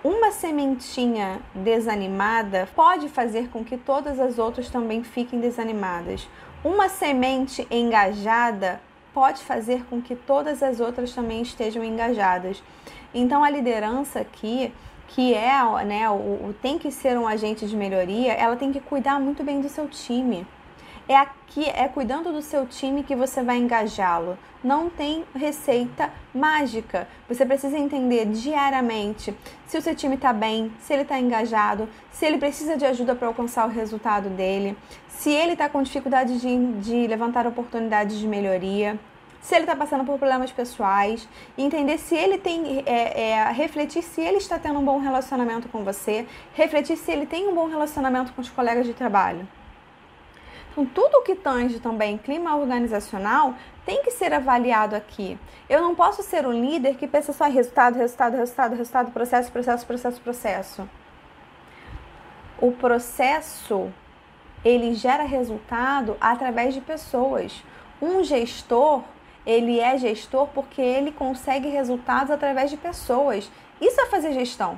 Uma 0.04 0.32
sementinha 0.32 1.42
desanimada 1.54 2.70
pode 2.76 3.10
fazer 3.10 3.50
com 3.50 3.64
que 3.64 3.76
todas 3.76 4.20
as 4.20 4.38
outras 4.38 4.70
também 4.70 5.04
fiquem 5.04 5.40
desanimadas. 5.40 6.28
Uma 6.64 6.90
semente 6.90 7.68
engajada 7.72 8.80
pode 9.16 9.44
fazer 9.44 9.84
com 9.86 10.02
que 10.02 10.16
todas 10.16 10.62
as 10.62 10.80
outras 10.80 11.14
também 11.14 11.42
estejam 11.42 11.84
engajadas. 11.84 12.62
Então 13.14 13.44
a 13.44 13.50
liderança 13.50 14.20
aqui, 14.20 14.72
que 15.08 15.34
é, 15.34 15.60
né, 15.86 16.10
o, 16.10 16.14
o 16.14 16.56
tem 16.62 16.78
que 16.78 16.92
ser 16.92 17.18
um 17.18 17.28
agente 17.28 17.66
de 17.66 17.76
melhoria, 17.76 18.34
ela 18.34 18.56
tem 18.56 18.72
que 18.72 18.80
cuidar 18.80 19.20
muito 19.20 19.44
bem 19.44 19.62
do 19.62 19.70
seu 19.70 19.88
time. 19.88 20.46
É 21.08 21.16
aqui, 21.16 21.70
é 21.70 21.88
cuidando 21.88 22.34
do 22.34 22.42
seu 22.42 22.66
time 22.66 23.04
que 23.04 23.16
você 23.16 23.44
vai 23.44 23.58
engajá-lo. 23.58 24.38
Não 24.64 24.90
tem 24.90 25.24
receita 25.36 26.12
mágica. 26.34 27.08
Você 27.30 27.46
precisa 27.46 27.78
entender 27.78 28.26
diariamente 28.26 29.36
se 29.68 29.78
o 29.78 29.82
seu 29.82 29.94
time 29.94 30.16
está 30.16 30.34
bem, 30.34 30.72
se 30.80 30.94
ele 30.94 31.04
está 31.04 31.20
engajado, 31.20 31.88
se 32.12 32.26
ele 32.26 32.40
precisa 32.40 32.76
de 32.76 32.86
ajuda 32.86 33.14
para 33.14 33.28
alcançar 33.28 33.68
o 33.68 33.72
resultado 33.72 34.30
dele, 34.30 34.76
se 35.08 35.30
ele 35.30 35.54
está 35.54 35.70
com 35.70 35.84
dificuldade 35.84 36.40
de, 36.40 36.74
de 36.82 37.06
levantar 37.08 37.46
oportunidades 37.46 38.18
de 38.18 38.28
melhoria 38.28 39.00
se 39.46 39.54
ele 39.54 39.66
está 39.66 39.76
passando 39.76 40.04
por 40.04 40.18
problemas 40.18 40.52
pessoais, 40.52 41.30
entender 41.56 42.00
se 42.00 42.16
ele 42.16 42.40
tem, 42.40 42.82
é, 42.84 43.30
é, 43.30 43.52
refletir 43.52 44.02
se 44.02 44.20
ele 44.20 44.38
está 44.38 44.58
tendo 44.58 44.80
um 44.80 44.84
bom 44.84 44.98
relacionamento 44.98 45.70
com 45.70 45.84
você, 45.84 46.26
refletir 46.56 46.98
se 46.98 47.12
ele 47.12 47.28
tem 47.28 47.48
um 47.48 47.54
bom 47.54 47.68
relacionamento 47.68 48.34
com 48.34 48.42
os 48.42 48.50
colegas 48.50 48.88
de 48.88 48.94
trabalho. 48.96 49.48
Então, 50.76 50.86
tudo 50.86 51.20
o 51.20 51.22
que 51.22 51.36
tange 51.36 51.80
também 51.80 52.18
clima 52.18 52.58
organizacional 52.58 53.54
tem 53.86 54.04
que 54.04 54.12
ser 54.12 54.34
avaliado 54.34 54.94
aqui. 54.94 55.40
Eu 55.70 55.82
não 55.82 55.96
posso 55.96 56.22
ser 56.22 56.46
um 56.46 56.52
líder 56.52 56.98
que 56.98 57.08
pensa 57.08 57.32
só 57.32 57.48
em 57.48 57.54
resultado, 57.54 57.96
resultado, 57.96 58.36
resultado, 58.36 58.76
resultado, 58.76 59.12
processo, 59.12 59.50
processo, 59.52 59.86
processo, 59.86 60.22
processo. 60.22 60.90
O 62.60 62.74
processo 62.74 63.90
ele 64.66 64.94
gera 64.96 65.24
resultado 65.24 66.18
através 66.20 66.74
de 66.74 66.82
pessoas. 66.82 67.64
Um 68.02 68.22
gestor 68.22 69.02
ele 69.46 69.80
é 69.80 69.98
gestor 69.98 70.48
porque 70.48 70.82
ele 70.82 71.12
consegue 71.12 71.70
resultados 71.70 72.32
através 72.32 72.70
de 72.70 72.76
pessoas. 72.76 73.50
Isso 73.80 74.02
é 74.02 74.08
fazer 74.08 74.34
gestão. 74.34 74.78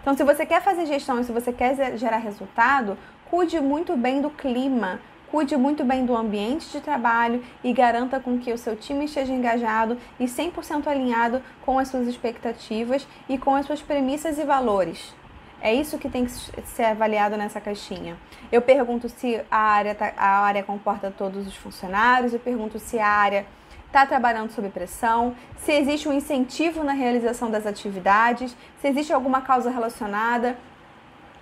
Então, 0.00 0.16
se 0.16 0.24
você 0.24 0.44
quer 0.44 0.62
fazer 0.62 0.86
gestão 0.86 1.20
e 1.20 1.24
se 1.24 1.32
você 1.32 1.52
quer 1.52 1.96
gerar 1.96 2.18
resultado, 2.18 2.98
cuide 3.30 3.60
muito 3.60 3.96
bem 3.96 4.20
do 4.20 4.30
clima, 4.30 5.00
cuide 5.30 5.56
muito 5.56 5.84
bem 5.84 6.04
do 6.06 6.16
ambiente 6.16 6.70
de 6.70 6.80
trabalho 6.80 7.42
e 7.62 7.72
garanta 7.72 8.18
com 8.18 8.38
que 8.38 8.52
o 8.52 8.58
seu 8.58 8.74
time 8.74 9.04
esteja 9.04 9.32
engajado 9.32 9.98
e 10.18 10.24
100% 10.24 10.86
alinhado 10.86 11.42
com 11.64 11.78
as 11.78 11.88
suas 11.88 12.06
expectativas 12.06 13.06
e 13.28 13.36
com 13.36 13.54
as 13.54 13.66
suas 13.66 13.82
premissas 13.82 14.38
e 14.38 14.44
valores. 14.44 15.14
É 15.60 15.74
isso 15.74 15.98
que 15.98 16.08
tem 16.08 16.24
que 16.24 16.30
ser 16.30 16.84
avaliado 16.84 17.36
nessa 17.36 17.60
caixinha. 17.60 18.16
Eu 18.50 18.62
pergunto 18.62 19.08
se 19.08 19.40
a 19.50 19.58
área, 19.58 19.94
tá, 19.94 20.12
a 20.16 20.40
área 20.40 20.62
comporta 20.62 21.10
todos 21.10 21.46
os 21.46 21.56
funcionários, 21.56 22.32
eu 22.32 22.38
pergunto 22.38 22.78
se 22.78 22.98
a 22.98 23.08
área 23.08 23.44
está 23.86 24.06
trabalhando 24.06 24.50
sob 24.52 24.68
pressão, 24.68 25.34
se 25.56 25.72
existe 25.72 26.08
um 26.08 26.12
incentivo 26.12 26.84
na 26.84 26.92
realização 26.92 27.50
das 27.50 27.66
atividades, 27.66 28.56
se 28.80 28.86
existe 28.86 29.12
alguma 29.12 29.40
causa 29.40 29.70
relacionada 29.70 30.56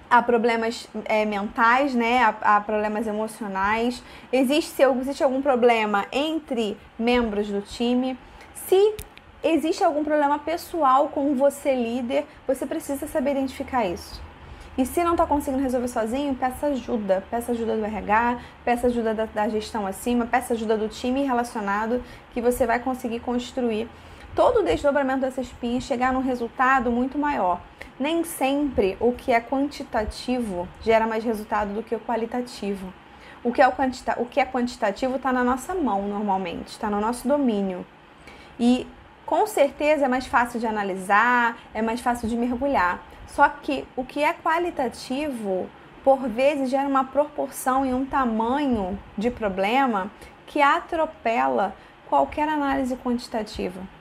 a 0.09 0.23
problemas 0.23 0.89
é, 1.05 1.25
mentais, 1.25 1.95
né, 1.95 2.23
a, 2.23 2.57
a, 2.57 2.61
problemas 2.61 3.07
emocionais, 3.07 4.03
existe, 4.33 4.71
se 4.71 4.83
existe 4.83 5.25
algum 5.25 5.43
problema 5.43 6.07
entre 6.13 6.77
membros 6.99 7.49
do 7.49 7.61
time, 7.61 8.19
se 8.55 8.95
existe 9.43 9.83
algum 9.83 10.05
problema 10.05 10.39
pessoal 10.39 11.09
com 11.09 11.35
você 11.35 11.75
líder, 11.75 12.27
você 12.47 12.67
precisa 12.67 13.07
saber 13.07 13.33
identificar 13.33 13.87
isso. 13.87 14.25
E 14.79 14.85
se 14.85 15.03
não 15.03 15.13
está 15.13 15.25
conseguindo 15.25 15.63
resolver 15.63 15.89
sozinho, 15.89 16.35
peça 16.35 16.67
ajuda. 16.67 17.25
Peça 17.31 17.53
ajuda 17.53 17.79
do 17.79 17.85
RH, 17.85 18.39
peça 18.63 18.89
ajuda 18.89 19.15
da, 19.15 19.25
da 19.25 19.49
gestão 19.49 19.87
acima, 19.87 20.27
peça 20.27 20.53
ajuda 20.53 20.77
do 20.77 20.87
time 20.87 21.25
relacionado, 21.25 22.03
que 22.35 22.43
você 22.43 22.67
vai 22.67 22.79
conseguir 22.79 23.21
construir 23.21 23.89
todo 24.37 24.61
o 24.61 24.63
desdobramento 24.63 25.23
dessa 25.23 25.41
espinha 25.41 25.79
e 25.79 25.81
chegar 25.81 26.13
num 26.13 26.21
resultado 26.21 26.91
muito 26.91 27.19
maior. 27.19 27.59
Nem 27.99 28.23
sempre 28.23 28.95
o 29.01 29.11
que 29.13 29.33
é 29.33 29.41
quantitativo 29.41 30.69
gera 30.83 31.07
mais 31.07 31.25
resultado 31.25 31.73
do 31.73 31.83
que 31.83 31.95
o 31.95 32.01
qualitativo. 32.01 32.93
O 33.43 33.51
que 33.51 33.63
é, 33.63 33.67
o 33.67 33.73
quantita 33.73 34.15
o 34.19 34.27
que 34.27 34.39
é 34.39 34.45
quantitativo 34.45 35.17
está 35.17 35.33
na 35.33 35.43
nossa 35.43 35.75
mão 35.75 36.03
normalmente, 36.07 36.69
está 36.69 36.91
no 36.91 37.01
nosso 37.01 37.27
domínio. 37.27 37.87
E 38.61 38.87
com 39.25 39.47
certeza 39.47 40.05
é 40.05 40.09
mais 40.09 40.27
fácil 40.27 40.61
de 40.61 40.67
analisar, 40.67 41.57
é 41.73 41.81
mais 41.81 42.03
fácil 42.03 42.29
de 42.29 42.37
mergulhar. 42.37 43.03
Só 43.27 43.49
que 43.49 43.87
o 43.97 44.05
que 44.05 44.23
é 44.23 44.35
qualitativo, 44.35 45.67
por 46.05 46.29
vezes, 46.29 46.69
gera 46.69 46.87
uma 46.87 47.05
proporção 47.05 47.87
e 47.87 47.95
um 47.95 48.05
tamanho 48.05 48.99
de 49.17 49.31
problema 49.31 50.11
que 50.47 50.61
atropela 50.61 51.75
qualquer 52.07 52.49
análise 52.49 52.97
quantitativa. 52.97 53.96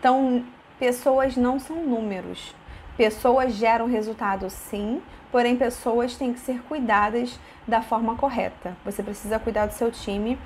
Então, 0.00 0.42
pessoas 0.78 1.36
não 1.36 1.60
são 1.60 1.76
números. 1.84 2.54
Pessoas 2.96 3.52
geram 3.52 3.86
resultado 3.86 4.48
sim, 4.48 5.02
porém 5.30 5.56
pessoas 5.56 6.16
têm 6.16 6.32
que 6.32 6.40
ser 6.40 6.62
cuidadas 6.62 7.38
da 7.68 7.82
forma 7.82 8.16
correta. 8.16 8.74
Você 8.82 9.02
precisa 9.02 9.38
cuidar 9.38 9.66
do 9.66 9.74
seu 9.74 9.92
time 9.92 10.38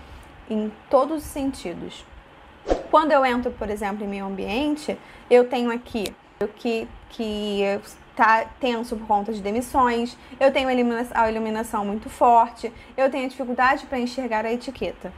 em 0.51 0.73
todos 0.91 1.19
os 1.19 1.23
sentidos. 1.23 2.05
Quando 2.91 3.13
eu 3.13 3.25
entro, 3.25 3.53
por 3.53 3.71
exemplo, 3.71 4.05
em 4.05 4.09
meio 4.09 4.27
ambiente, 4.27 4.99
eu 5.31 5.49
tenho 5.49 5.71
aqui 5.71 6.05
o 6.43 6.49
que, 6.49 6.89
que 7.11 7.63
tá 8.17 8.47
tenso 8.59 8.97
por 8.97 9.07
conta 9.07 9.33
de 9.33 9.41
demissões, 9.41 10.17
eu 10.41 10.53
tenho 10.53 10.69
a 10.69 11.31
iluminação 11.31 11.85
muito 11.85 12.11
forte, 12.11 12.73
eu 12.97 13.09
tenho 13.09 13.29
dificuldade 13.29 13.87
para 13.87 14.01
enxergar 14.01 14.45
a 14.45 14.53
etiqueta. 14.53 15.13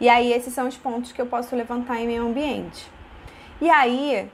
E 0.00 0.08
aí, 0.08 0.32
esses 0.32 0.54
são 0.54 0.66
os 0.66 0.76
pontos 0.76 1.12
que 1.12 1.20
eu 1.20 1.26
posso 1.26 1.54
levantar 1.54 2.00
em 2.00 2.06
meio 2.06 2.26
ambiente. 2.26 2.94
E 3.60 3.70
aí, 3.70 4.30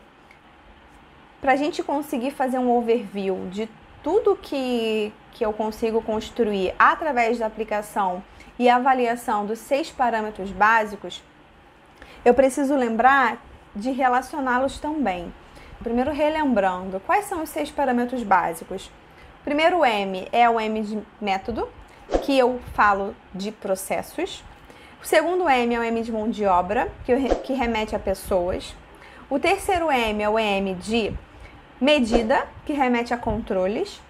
para 1.41 1.53
a 1.53 1.57
gente 1.57 1.83
conseguir 1.83 2.31
fazer 2.31 2.59
um 2.59 2.71
overview 2.71 3.49
de 3.51 3.69
tudo 4.03 4.37
que, 4.37 5.13
que 5.33 5.45
eu 5.45 5.53
consigo 5.53 6.01
construir 6.03 6.75
através 6.79 7.39
da 7.39 7.47
aplicação 7.47 8.23
e 8.59 8.69
avaliação 8.69 9.45
dos 9.45 9.59
seis 9.59 9.91
parâmetros 9.91 10.51
básicos, 10.53 11.23
eu 12.25 12.35
preciso 12.35 12.75
lembrar 12.75 13.39
de 13.75 13.91
relacioná-los 13.91 14.79
também. 14.79 15.33
Primeiro, 15.83 16.13
relembrando, 16.13 17.01
quais 17.01 17.25
são 17.27 17.43
os 17.43 17.49
seis 17.49 17.71
parâmetros 17.71 18.23
básicos? 18.23 18.91
Primeiro 19.45 19.85
M 19.85 20.29
é 20.31 20.49
o 20.49 20.61
M 20.61 20.83
de 20.83 21.03
método, 21.21 21.69
que 22.23 22.37
eu 22.37 22.61
falo 22.75 23.15
de 23.35 23.51
processos. 23.51 24.45
O 25.03 25.07
segundo 25.07 25.49
M 25.49 25.75
é 25.75 25.79
o 25.79 25.83
M 25.83 26.03
de 26.03 26.13
mão 26.13 26.29
de 26.29 26.45
obra, 26.45 26.93
que, 27.07 27.17
que 27.37 27.53
remete 27.55 27.97
a 27.97 27.99
pessoas. 27.99 28.75
O 29.31 29.39
terceiro 29.39 29.93
M 29.93 30.21
é 30.21 30.29
o 30.29 30.37
M 30.37 30.75
de 30.75 31.15
medida, 31.81 32.49
que 32.67 32.73
remete 32.73 33.15
a 33.15 33.17
controles. 33.17 34.03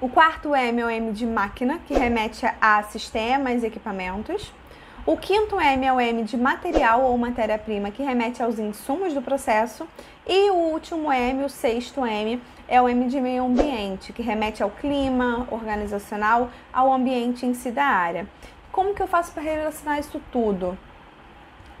O 0.00 0.08
quarto 0.08 0.54
M 0.54 0.80
é 0.80 0.86
o 0.86 0.88
M 0.88 1.10
de 1.10 1.26
máquina, 1.26 1.80
que 1.88 1.92
remete 1.92 2.46
a 2.60 2.80
sistemas 2.84 3.64
e 3.64 3.66
equipamentos. 3.66 4.52
O 5.04 5.16
quinto 5.16 5.60
M 5.60 5.84
é 5.84 5.92
o 5.92 6.00
M 6.00 6.22
de 6.22 6.36
material 6.36 7.02
ou 7.02 7.18
matéria-prima, 7.18 7.90
que 7.90 8.00
remete 8.00 8.40
aos 8.40 8.60
insumos 8.60 9.12
do 9.12 9.20
processo. 9.20 9.88
E 10.24 10.50
o 10.50 10.54
último 10.54 11.12
M, 11.12 11.42
o 11.42 11.48
sexto 11.48 12.06
M, 12.06 12.40
é 12.68 12.80
o 12.80 12.88
M 12.88 13.08
de 13.08 13.20
meio 13.20 13.44
ambiente, 13.44 14.12
que 14.12 14.22
remete 14.22 14.62
ao 14.62 14.70
clima 14.70 15.48
organizacional, 15.50 16.48
ao 16.72 16.92
ambiente 16.92 17.44
em 17.44 17.54
si 17.54 17.72
da 17.72 17.86
área. 17.86 18.24
Como 18.70 18.94
que 18.94 19.02
eu 19.02 19.08
faço 19.08 19.32
para 19.32 19.42
relacionar 19.42 19.98
isso 19.98 20.22
tudo? 20.30 20.78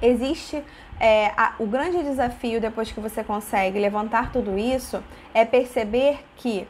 Existe 0.02 0.64
é, 1.00 1.32
a, 1.36 1.54
o 1.58 1.66
grande 1.66 2.02
desafio 2.02 2.60
depois 2.60 2.90
que 2.90 3.00
você 3.00 3.22
consegue 3.22 3.78
levantar 3.78 4.32
tudo 4.32 4.58
isso 4.58 5.02
é 5.32 5.44
perceber 5.44 6.24
que 6.36 6.66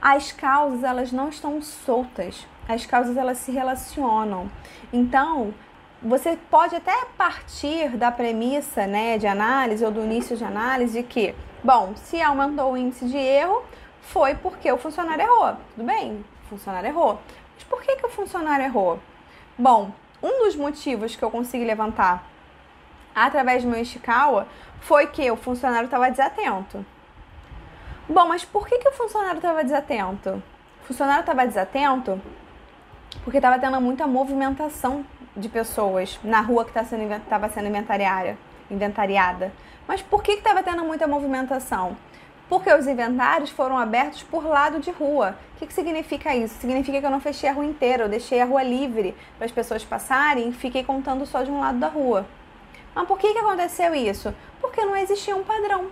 as 0.00 0.30
causas 0.30 0.84
elas 0.84 1.10
não 1.10 1.28
estão 1.28 1.60
soltas, 1.60 2.46
as 2.68 2.86
causas 2.86 3.16
elas 3.16 3.38
se 3.38 3.50
relacionam. 3.50 4.50
Então, 4.92 5.52
você 6.00 6.38
pode 6.50 6.76
até 6.76 6.94
partir 7.16 7.96
da 7.96 8.12
premissa 8.12 8.86
né, 8.86 9.18
de 9.18 9.26
análise 9.26 9.84
ou 9.84 9.90
do 9.90 10.04
início 10.04 10.36
de 10.36 10.44
análise 10.44 11.02
de 11.02 11.02
que, 11.02 11.34
bom, 11.64 11.94
se 11.96 12.20
aumentou 12.22 12.72
o 12.72 12.76
índice 12.76 13.06
de 13.06 13.16
erro, 13.16 13.64
foi 14.02 14.34
porque 14.36 14.70
o 14.70 14.78
funcionário 14.78 15.24
errou. 15.24 15.56
Tudo 15.74 15.84
bem, 15.84 16.24
o 16.44 16.48
funcionário 16.48 16.88
errou. 16.88 17.18
Mas 17.54 17.64
por 17.64 17.82
que, 17.82 17.96
que 17.96 18.06
o 18.06 18.10
funcionário 18.10 18.66
errou? 18.66 19.00
Bom, 19.58 19.90
um 20.22 20.44
dos 20.44 20.54
motivos 20.54 21.16
que 21.16 21.24
eu 21.24 21.30
consegui 21.30 21.64
levantar 21.64 22.24
através 23.16 23.64
do 23.64 23.70
meu 23.70 23.80
Ishikawa 23.80 24.46
foi 24.80 25.06
que 25.06 25.30
o 25.30 25.36
funcionário 25.36 25.86
estava 25.86 26.10
desatento. 26.10 26.84
Bom, 28.06 28.28
mas 28.28 28.44
por 28.44 28.68
que, 28.68 28.78
que 28.78 28.88
o 28.88 28.92
funcionário 28.92 29.38
estava 29.38 29.64
desatento? 29.64 30.42
O 30.82 30.86
funcionário 30.86 31.20
estava 31.20 31.46
desatento 31.46 32.20
porque 33.24 33.38
estava 33.38 33.58
tendo 33.58 33.80
muita 33.80 34.06
movimentação 34.06 35.04
de 35.34 35.48
pessoas 35.48 36.20
na 36.22 36.40
rua 36.40 36.64
que 36.64 36.70
estava 36.70 36.86
sendo, 36.86 37.52
sendo 37.52 37.68
inventariada, 37.68 38.38
inventariada. 38.70 39.52
Mas 39.88 40.02
por 40.02 40.22
que 40.22 40.32
estava 40.32 40.62
tendo 40.62 40.84
muita 40.84 41.06
movimentação? 41.06 41.96
Porque 42.48 42.72
os 42.72 42.86
inventários 42.86 43.50
foram 43.50 43.76
abertos 43.76 44.22
por 44.22 44.44
lado 44.44 44.78
de 44.78 44.90
rua. 44.92 45.36
O 45.54 45.58
que, 45.58 45.66
que 45.66 45.72
significa 45.72 46.36
isso? 46.36 46.54
Significa 46.60 47.00
que 47.00 47.06
eu 47.06 47.10
não 47.10 47.20
fechei 47.20 47.48
a 47.48 47.52
rua 47.52 47.64
inteira, 47.64 48.04
eu 48.04 48.08
deixei 48.08 48.40
a 48.40 48.44
rua 48.44 48.62
livre 48.62 49.16
para 49.36 49.46
as 49.46 49.52
pessoas 49.52 49.84
passarem 49.84 50.50
e 50.50 50.52
fiquei 50.52 50.84
contando 50.84 51.26
só 51.26 51.42
de 51.42 51.50
um 51.50 51.58
lado 51.58 51.78
da 51.78 51.88
rua. 51.88 52.26
Mas 52.96 53.06
por 53.06 53.18
que, 53.18 53.34
que 53.34 53.38
aconteceu 53.38 53.94
isso? 53.94 54.34
Porque 54.58 54.82
não 54.82 54.96
existia 54.96 55.36
um 55.36 55.44
padrão. 55.44 55.88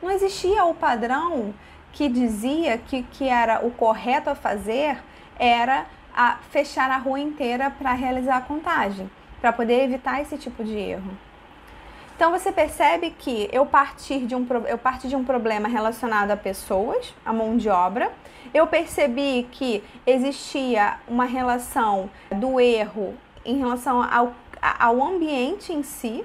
Não 0.00 0.10
existia 0.10 0.64
o 0.64 0.74
padrão 0.74 1.54
que 1.92 2.08
dizia 2.08 2.78
que, 2.78 3.02
que 3.02 3.28
era 3.28 3.64
o 3.66 3.70
correto 3.70 4.30
a 4.30 4.34
fazer 4.34 4.98
era 5.38 5.86
a 6.14 6.38
fechar 6.50 6.90
a 6.90 6.96
rua 6.96 7.20
inteira 7.20 7.70
para 7.70 7.92
realizar 7.92 8.38
a 8.38 8.40
contagem, 8.40 9.10
para 9.42 9.52
poder 9.52 9.84
evitar 9.84 10.22
esse 10.22 10.38
tipo 10.38 10.64
de 10.64 10.74
erro. 10.74 11.10
Então 12.16 12.32
você 12.32 12.50
percebe 12.50 13.10
que 13.10 13.48
eu 13.52 13.64
partir 13.66 14.26
de 14.26 14.34
um, 14.34 14.44
eu 14.66 14.78
parti 14.78 15.06
de 15.06 15.14
um 15.14 15.24
problema 15.24 15.68
relacionado 15.68 16.30
a 16.30 16.36
pessoas, 16.36 17.14
a 17.24 17.32
mão 17.32 17.56
de 17.56 17.68
obra. 17.68 18.10
Eu 18.52 18.66
percebi 18.66 19.46
que 19.52 19.84
existia 20.04 20.98
uma 21.06 21.26
relação 21.26 22.10
do 22.34 22.58
erro 22.58 23.14
em 23.44 23.58
relação 23.58 24.02
ao, 24.02 24.32
ao 24.60 25.00
ambiente 25.00 25.72
em 25.72 25.84
si, 25.84 26.24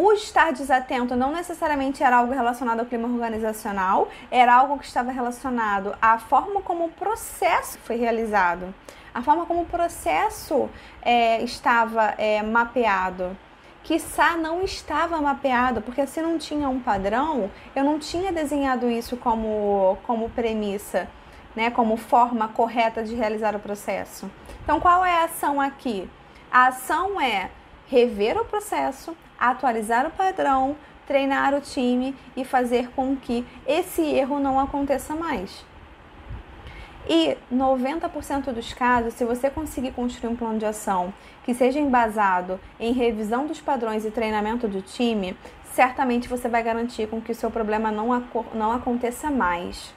o 0.00 0.12
estar 0.12 0.52
desatento 0.52 1.16
não 1.16 1.32
necessariamente 1.32 2.04
era 2.04 2.18
algo 2.18 2.32
relacionado 2.32 2.78
ao 2.78 2.86
clima 2.86 3.08
organizacional, 3.08 4.06
era 4.30 4.54
algo 4.54 4.78
que 4.78 4.84
estava 4.84 5.10
relacionado 5.10 5.92
à 6.00 6.20
forma 6.20 6.62
como 6.62 6.84
o 6.84 6.88
processo 6.88 7.80
foi 7.80 7.96
realizado, 7.96 8.72
a 9.12 9.20
forma 9.20 9.44
como 9.44 9.62
o 9.62 9.66
processo 9.66 10.70
é, 11.02 11.42
estava 11.42 12.14
é, 12.16 12.40
mapeado. 12.44 13.36
Quiçá 13.82 14.36
não 14.36 14.62
estava 14.62 15.20
mapeado, 15.20 15.82
porque 15.82 16.06
se 16.06 16.22
não 16.22 16.38
tinha 16.38 16.68
um 16.68 16.78
padrão, 16.78 17.50
eu 17.74 17.82
não 17.82 17.98
tinha 17.98 18.32
desenhado 18.32 18.88
isso 18.88 19.16
como, 19.16 19.98
como 20.06 20.30
premissa, 20.30 21.08
né, 21.56 21.70
como 21.70 21.96
forma 21.96 22.46
correta 22.46 23.02
de 23.02 23.16
realizar 23.16 23.56
o 23.56 23.58
processo. 23.58 24.30
Então, 24.62 24.78
qual 24.78 25.04
é 25.04 25.22
a 25.22 25.24
ação 25.24 25.60
aqui? 25.60 26.08
A 26.52 26.68
ação 26.68 27.20
é 27.20 27.50
rever 27.88 28.38
o 28.40 28.44
processo, 28.44 29.16
atualizar 29.38 30.06
o 30.06 30.10
padrão, 30.10 30.76
treinar 31.06 31.54
o 31.54 31.60
time 31.60 32.14
e 32.36 32.44
fazer 32.44 32.90
com 32.90 33.16
que 33.16 33.46
esse 33.66 34.02
erro 34.02 34.38
não 34.38 34.58
aconteça 34.60 35.14
mais. 35.14 35.64
E 37.08 37.38
90% 37.50 38.52
dos 38.52 38.74
casos, 38.74 39.14
se 39.14 39.24
você 39.24 39.48
conseguir 39.48 39.92
construir 39.92 40.30
um 40.30 40.36
plano 40.36 40.58
de 40.58 40.66
ação 40.66 41.12
que 41.42 41.54
seja 41.54 41.78
embasado 41.78 42.60
em 42.78 42.92
revisão 42.92 43.46
dos 43.46 43.60
padrões 43.62 44.04
e 44.04 44.10
treinamento 44.10 44.68
do 44.68 44.82
time, 44.82 45.34
certamente 45.72 46.28
você 46.28 46.48
vai 46.48 46.62
garantir 46.62 47.08
com 47.08 47.18
que 47.18 47.32
o 47.32 47.34
seu 47.34 47.50
problema 47.50 47.90
não, 47.90 48.08
não 48.52 48.72
aconteça 48.72 49.30
mais. 49.30 49.94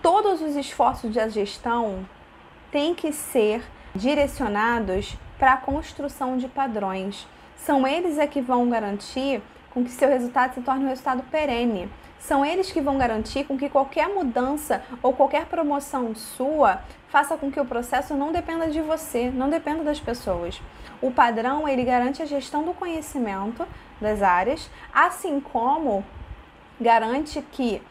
todos 0.00 0.40
os 0.40 0.56
esforços 0.56 1.10
de 1.12 1.28
gestão 1.30 2.06
têm 2.70 2.94
que 2.94 3.12
ser 3.12 3.62
direcionados 3.94 5.16
para 5.38 5.54
a 5.54 5.56
construção 5.56 6.36
de 6.36 6.48
padrões. 6.48 7.26
São 7.56 7.86
eles 7.86 8.18
é 8.18 8.26
que 8.26 8.40
vão 8.40 8.68
garantir 8.68 9.42
com 9.70 9.84
que 9.84 9.90
seu 9.90 10.08
resultado 10.08 10.54
se 10.54 10.60
torne 10.60 10.84
um 10.84 10.88
resultado 10.88 11.22
perene. 11.30 11.90
São 12.18 12.44
eles 12.44 12.72
que 12.72 12.80
vão 12.80 12.96
garantir 12.96 13.44
com 13.44 13.58
que 13.58 13.68
qualquer 13.68 14.08
mudança 14.08 14.82
ou 15.02 15.12
qualquer 15.12 15.44
promoção 15.46 16.14
sua 16.14 16.80
faça 17.08 17.36
com 17.36 17.50
que 17.50 17.60
o 17.60 17.66
processo 17.66 18.14
não 18.14 18.32
dependa 18.32 18.68
de 18.70 18.80
você, 18.80 19.30
não 19.30 19.50
dependa 19.50 19.84
das 19.84 20.00
pessoas. 20.00 20.60
O 21.02 21.10
padrão, 21.10 21.68
ele 21.68 21.84
garante 21.84 22.22
a 22.22 22.26
gestão 22.26 22.64
do 22.64 22.72
conhecimento 22.72 23.66
das 24.00 24.22
áreas, 24.22 24.70
assim 24.92 25.38
como 25.38 26.04
garante 26.80 27.42
que 27.52 27.82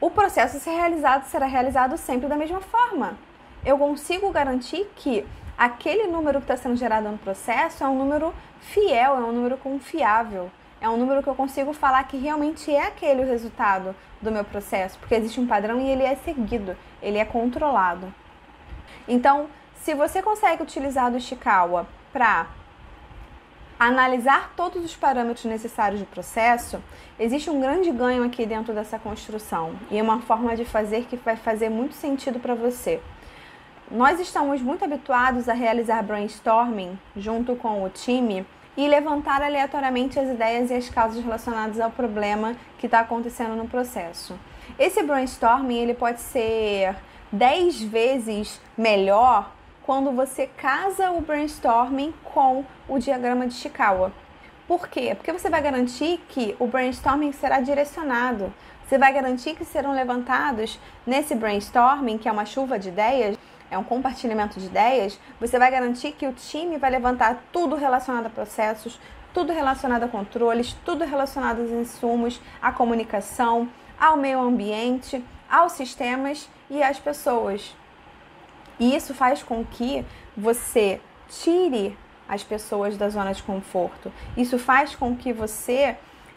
o 0.00 0.10
processo 0.10 0.58
ser 0.58 0.70
realizado 0.70 1.24
será 1.26 1.46
realizado 1.46 1.96
sempre 1.96 2.28
da 2.28 2.36
mesma 2.36 2.60
forma. 2.60 3.16
Eu 3.64 3.78
consigo 3.78 4.30
garantir 4.30 4.90
que 4.96 5.24
aquele 5.62 6.08
número 6.08 6.40
que 6.40 6.44
está 6.44 6.56
sendo 6.56 6.74
gerado 6.74 7.08
no 7.08 7.18
processo 7.18 7.84
é 7.84 7.88
um 7.88 7.96
número 7.96 8.34
fiel, 8.60 9.14
é 9.14 9.20
um 9.20 9.30
número 9.30 9.56
confiável. 9.56 10.50
É 10.80 10.88
um 10.88 10.96
número 10.96 11.22
que 11.22 11.28
eu 11.28 11.36
consigo 11.36 11.72
falar 11.72 12.02
que 12.02 12.16
realmente 12.16 12.74
é 12.74 12.88
aquele 12.88 13.22
o 13.22 13.26
resultado 13.26 13.94
do 14.20 14.32
meu 14.32 14.44
processo, 14.44 14.98
porque 14.98 15.14
existe 15.14 15.38
um 15.38 15.46
padrão 15.46 15.80
e 15.80 15.88
ele 15.88 16.02
é 16.02 16.16
seguido, 16.16 16.76
ele 17.00 17.16
é 17.16 17.24
controlado. 17.24 18.12
Então, 19.06 19.46
se 19.76 19.94
você 19.94 20.20
consegue 20.20 20.64
utilizar 20.64 21.12
do 21.12 21.18
Ishikawa 21.18 21.86
para 22.12 22.48
analisar 23.78 24.52
todos 24.56 24.84
os 24.84 24.96
parâmetros 24.96 25.44
necessários 25.44 26.00
do 26.00 26.06
processo, 26.06 26.82
existe 27.20 27.48
um 27.48 27.60
grande 27.60 27.92
ganho 27.92 28.24
aqui 28.24 28.44
dentro 28.44 28.74
dessa 28.74 28.98
construção 28.98 29.76
e 29.92 29.98
é 29.98 30.02
uma 30.02 30.20
forma 30.22 30.56
de 30.56 30.64
fazer 30.64 31.04
que 31.04 31.14
vai 31.14 31.36
fazer 31.36 31.68
muito 31.68 31.94
sentido 31.94 32.40
para 32.40 32.56
você. 32.56 33.00
Nós 33.90 34.18
estamos 34.20 34.62
muito 34.62 34.84
habituados 34.84 35.48
a 35.48 35.52
realizar 35.52 36.02
brainstorming 36.02 36.98
junto 37.16 37.54
com 37.56 37.82
o 37.82 37.90
time 37.90 38.46
e 38.76 38.88
levantar 38.88 39.42
aleatoriamente 39.42 40.18
as 40.18 40.30
ideias 40.30 40.70
e 40.70 40.74
as 40.74 40.88
causas 40.88 41.22
relacionadas 41.22 41.78
ao 41.78 41.90
problema 41.90 42.56
que 42.78 42.86
está 42.86 43.00
acontecendo 43.00 43.54
no 43.54 43.68
processo. 43.68 44.38
Esse 44.78 45.02
brainstorming 45.02 45.76
ele 45.76 45.94
pode 45.94 46.20
ser 46.20 46.96
10 47.30 47.82
vezes 47.82 48.60
melhor 48.78 49.52
quando 49.82 50.12
você 50.12 50.46
casa 50.46 51.10
o 51.10 51.20
brainstorming 51.20 52.14
com 52.24 52.64
o 52.88 52.98
diagrama 52.98 53.46
de 53.46 53.54
Chikawa. 53.54 54.12
Por 54.66 54.88
quê? 54.88 55.14
Porque 55.14 55.32
você 55.32 55.50
vai 55.50 55.60
garantir 55.60 56.18
que 56.28 56.56
o 56.58 56.66
brainstorming 56.66 57.32
será 57.32 57.60
direcionado. 57.60 58.54
Você 58.86 58.96
vai 58.96 59.12
garantir 59.12 59.54
que 59.54 59.64
serão 59.64 59.92
levantados 59.92 60.78
nesse 61.06 61.34
brainstorming, 61.34 62.16
que 62.16 62.28
é 62.28 62.32
uma 62.32 62.46
chuva 62.46 62.78
de 62.78 62.88
ideias, 62.88 63.36
é 63.72 63.78
um 63.78 63.82
compartilhamento 63.82 64.60
de 64.60 64.66
ideias, 64.66 65.18
você 65.40 65.58
vai 65.58 65.70
garantir 65.70 66.12
que 66.12 66.26
o 66.26 66.32
time 66.32 66.76
vai 66.76 66.90
levantar 66.90 67.42
tudo 67.50 67.74
relacionado 67.74 68.26
a 68.26 68.30
processos, 68.30 69.00
tudo 69.32 69.50
relacionado 69.50 70.04
a 70.04 70.08
controles, 70.08 70.76
tudo 70.84 71.04
relacionado 71.04 71.62
aos 71.62 71.70
insumos, 71.70 72.38
à 72.60 72.70
comunicação, 72.70 73.66
ao 73.98 74.16
meio 74.16 74.40
ambiente, 74.40 75.24
aos 75.50 75.72
sistemas 75.72 76.50
e 76.68 76.82
às 76.82 76.98
pessoas. 76.98 77.74
E 78.78 78.94
isso 78.94 79.14
faz 79.14 79.42
com 79.42 79.64
que 79.64 80.04
você 80.36 81.00
tire 81.28 81.96
as 82.28 82.42
pessoas 82.42 82.96
da 82.96 83.08
zona 83.08 83.32
de 83.32 83.42
conforto. 83.42 84.12
Isso 84.36 84.58
faz 84.58 84.94
com 84.94 85.16
que 85.16 85.32
você 85.32 85.96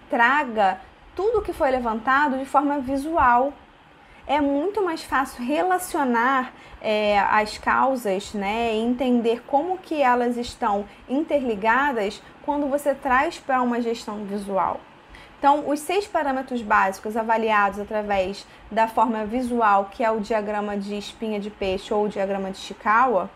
traga 0.10 0.80
tudo 1.16 1.42
que 1.42 1.52
foi 1.52 1.70
levantado 1.72 2.38
de 2.38 2.46
forma 2.46 2.80
visual. 2.80 3.54
É 4.28 4.42
muito 4.42 4.84
mais 4.84 5.04
fácil 5.04 5.46
relacionar 5.46 6.52
é, 6.82 7.20
as 7.20 7.60
causas, 7.60 8.34
né, 8.34 8.74
entender 8.76 9.44
como 9.46 9.78
que 9.78 10.02
elas 10.02 10.36
estão 10.36 10.86
interligadas 11.08 12.22
quando 12.44 12.68
você 12.68 12.96
traz 12.96 13.38
para 13.38 13.62
uma 13.62 13.80
gestão 13.80 14.26
visual. 14.26 14.80
Então, 15.38 15.70
os 15.70 15.80
seis 15.80 16.08
parâmetros 16.08 16.64
básicos 16.64 17.16
avaliados 17.16 17.80
através 17.80 18.48
da 18.72 18.88
forma 18.88 19.26
visual, 19.26 19.90
que 19.92 20.04
é 20.04 20.10
o 20.10 20.20
diagrama 20.20 20.76
de 20.76 20.98
espinha 20.98 21.40
de 21.40 21.52
peixe 21.52 21.94
ou 21.94 22.06
o 22.06 22.10
diagrama 22.10 22.50
de 22.50 22.58
Chikawa, 22.58 23.30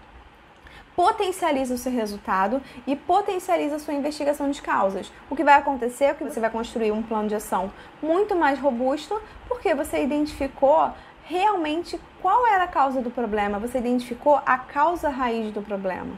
potencializa 0.95 1.73
o 1.73 1.77
seu 1.77 1.91
resultado 1.91 2.61
e 2.85 2.93
potencializa 2.93 3.77
a 3.77 3.79
sua 3.79 3.93
investigação 3.93 4.51
de 4.51 4.61
causas. 4.61 5.09
O 5.29 5.35
que 5.35 5.45
vai 5.45 5.53
acontecer 5.53 6.05
é 6.05 6.13
que 6.13 6.25
você 6.25 6.41
vai 6.41 6.49
construir 6.49 6.91
um 6.91 7.01
plano 7.01 7.29
de 7.29 7.35
ação 7.35 7.71
muito 8.01 8.35
mais 8.35 8.59
robusto, 8.59 9.21
porque 9.49 9.73
você 9.73 10.01
identificou 10.01 10.91
realmente 11.25 11.99
qual 12.21 12.47
era 12.47 12.63
a 12.63 12.67
causa 12.67 13.01
do 13.01 13.11
problema, 13.11 13.59
você 13.59 13.79
identificou 13.79 14.39
a 14.45 14.57
causa 14.57 15.09
raiz 15.09 15.51
do 15.53 15.61
problema 15.61 16.13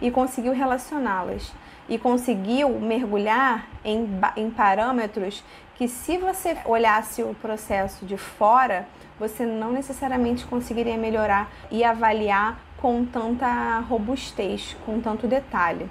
e 0.00 0.10
conseguiu 0.10 0.52
relacioná-las 0.52 1.52
e 1.88 1.98
conseguiu 1.98 2.70
mergulhar 2.80 3.66
em, 3.84 4.08
em 4.36 4.50
parâmetros 4.50 5.44
que, 5.74 5.86
se 5.86 6.16
você 6.16 6.56
olhasse 6.64 7.22
o 7.22 7.34
processo 7.34 8.06
de 8.06 8.16
fora, 8.16 8.88
você 9.18 9.44
não 9.44 9.72
necessariamente 9.72 10.46
conseguiria 10.46 10.96
melhorar 10.96 11.50
e 11.70 11.84
avaliar 11.84 12.58
com 12.78 13.04
tanta 13.04 13.80
robustez, 13.80 14.76
com 14.84 15.00
tanto 15.00 15.26
detalhe. 15.26 15.88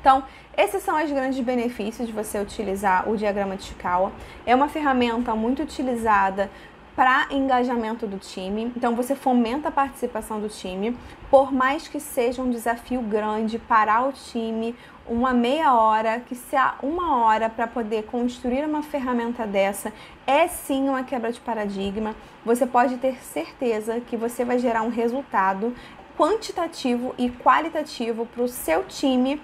Então, 0.00 0.24
esses 0.56 0.82
são 0.82 1.02
os 1.02 1.10
grandes 1.10 1.40
benefícios 1.40 2.06
de 2.06 2.12
você 2.12 2.38
utilizar 2.38 3.08
o 3.08 3.16
diagrama 3.16 3.56
de 3.56 3.64
Chikawa. 3.64 4.12
É 4.46 4.54
uma 4.54 4.68
ferramenta 4.68 5.34
muito 5.34 5.62
utilizada 5.62 6.50
para 6.96 7.28
engajamento 7.30 8.06
do 8.06 8.18
time. 8.18 8.72
Então 8.76 8.94
você 8.94 9.14
fomenta 9.14 9.68
a 9.68 9.72
participação 9.72 10.40
do 10.40 10.48
time, 10.48 10.96
por 11.30 11.52
mais 11.52 11.88
que 11.88 12.00
seja 12.00 12.42
um 12.42 12.50
desafio 12.50 13.00
grande 13.00 13.58
parar 13.58 14.08
o 14.08 14.12
time 14.12 14.74
uma 15.06 15.32
meia 15.32 15.74
hora, 15.74 16.20
que 16.20 16.36
se 16.36 16.54
há 16.54 16.74
uma 16.82 17.24
hora 17.24 17.48
para 17.48 17.66
poder 17.66 18.04
construir 18.04 18.64
uma 18.64 18.82
ferramenta 18.82 19.44
dessa, 19.44 19.92
é 20.24 20.46
sim 20.46 20.88
uma 20.88 21.02
quebra 21.02 21.32
de 21.32 21.40
paradigma. 21.40 22.14
Você 22.44 22.64
pode 22.64 22.96
ter 22.98 23.16
certeza 23.24 24.00
que 24.00 24.16
você 24.16 24.44
vai 24.44 24.58
gerar 24.58 24.82
um 24.82 24.88
resultado 24.88 25.74
quantitativo 26.16 27.14
e 27.18 27.28
qualitativo 27.28 28.24
para 28.26 28.42
o 28.42 28.48
seu 28.48 28.84
time 28.84 29.40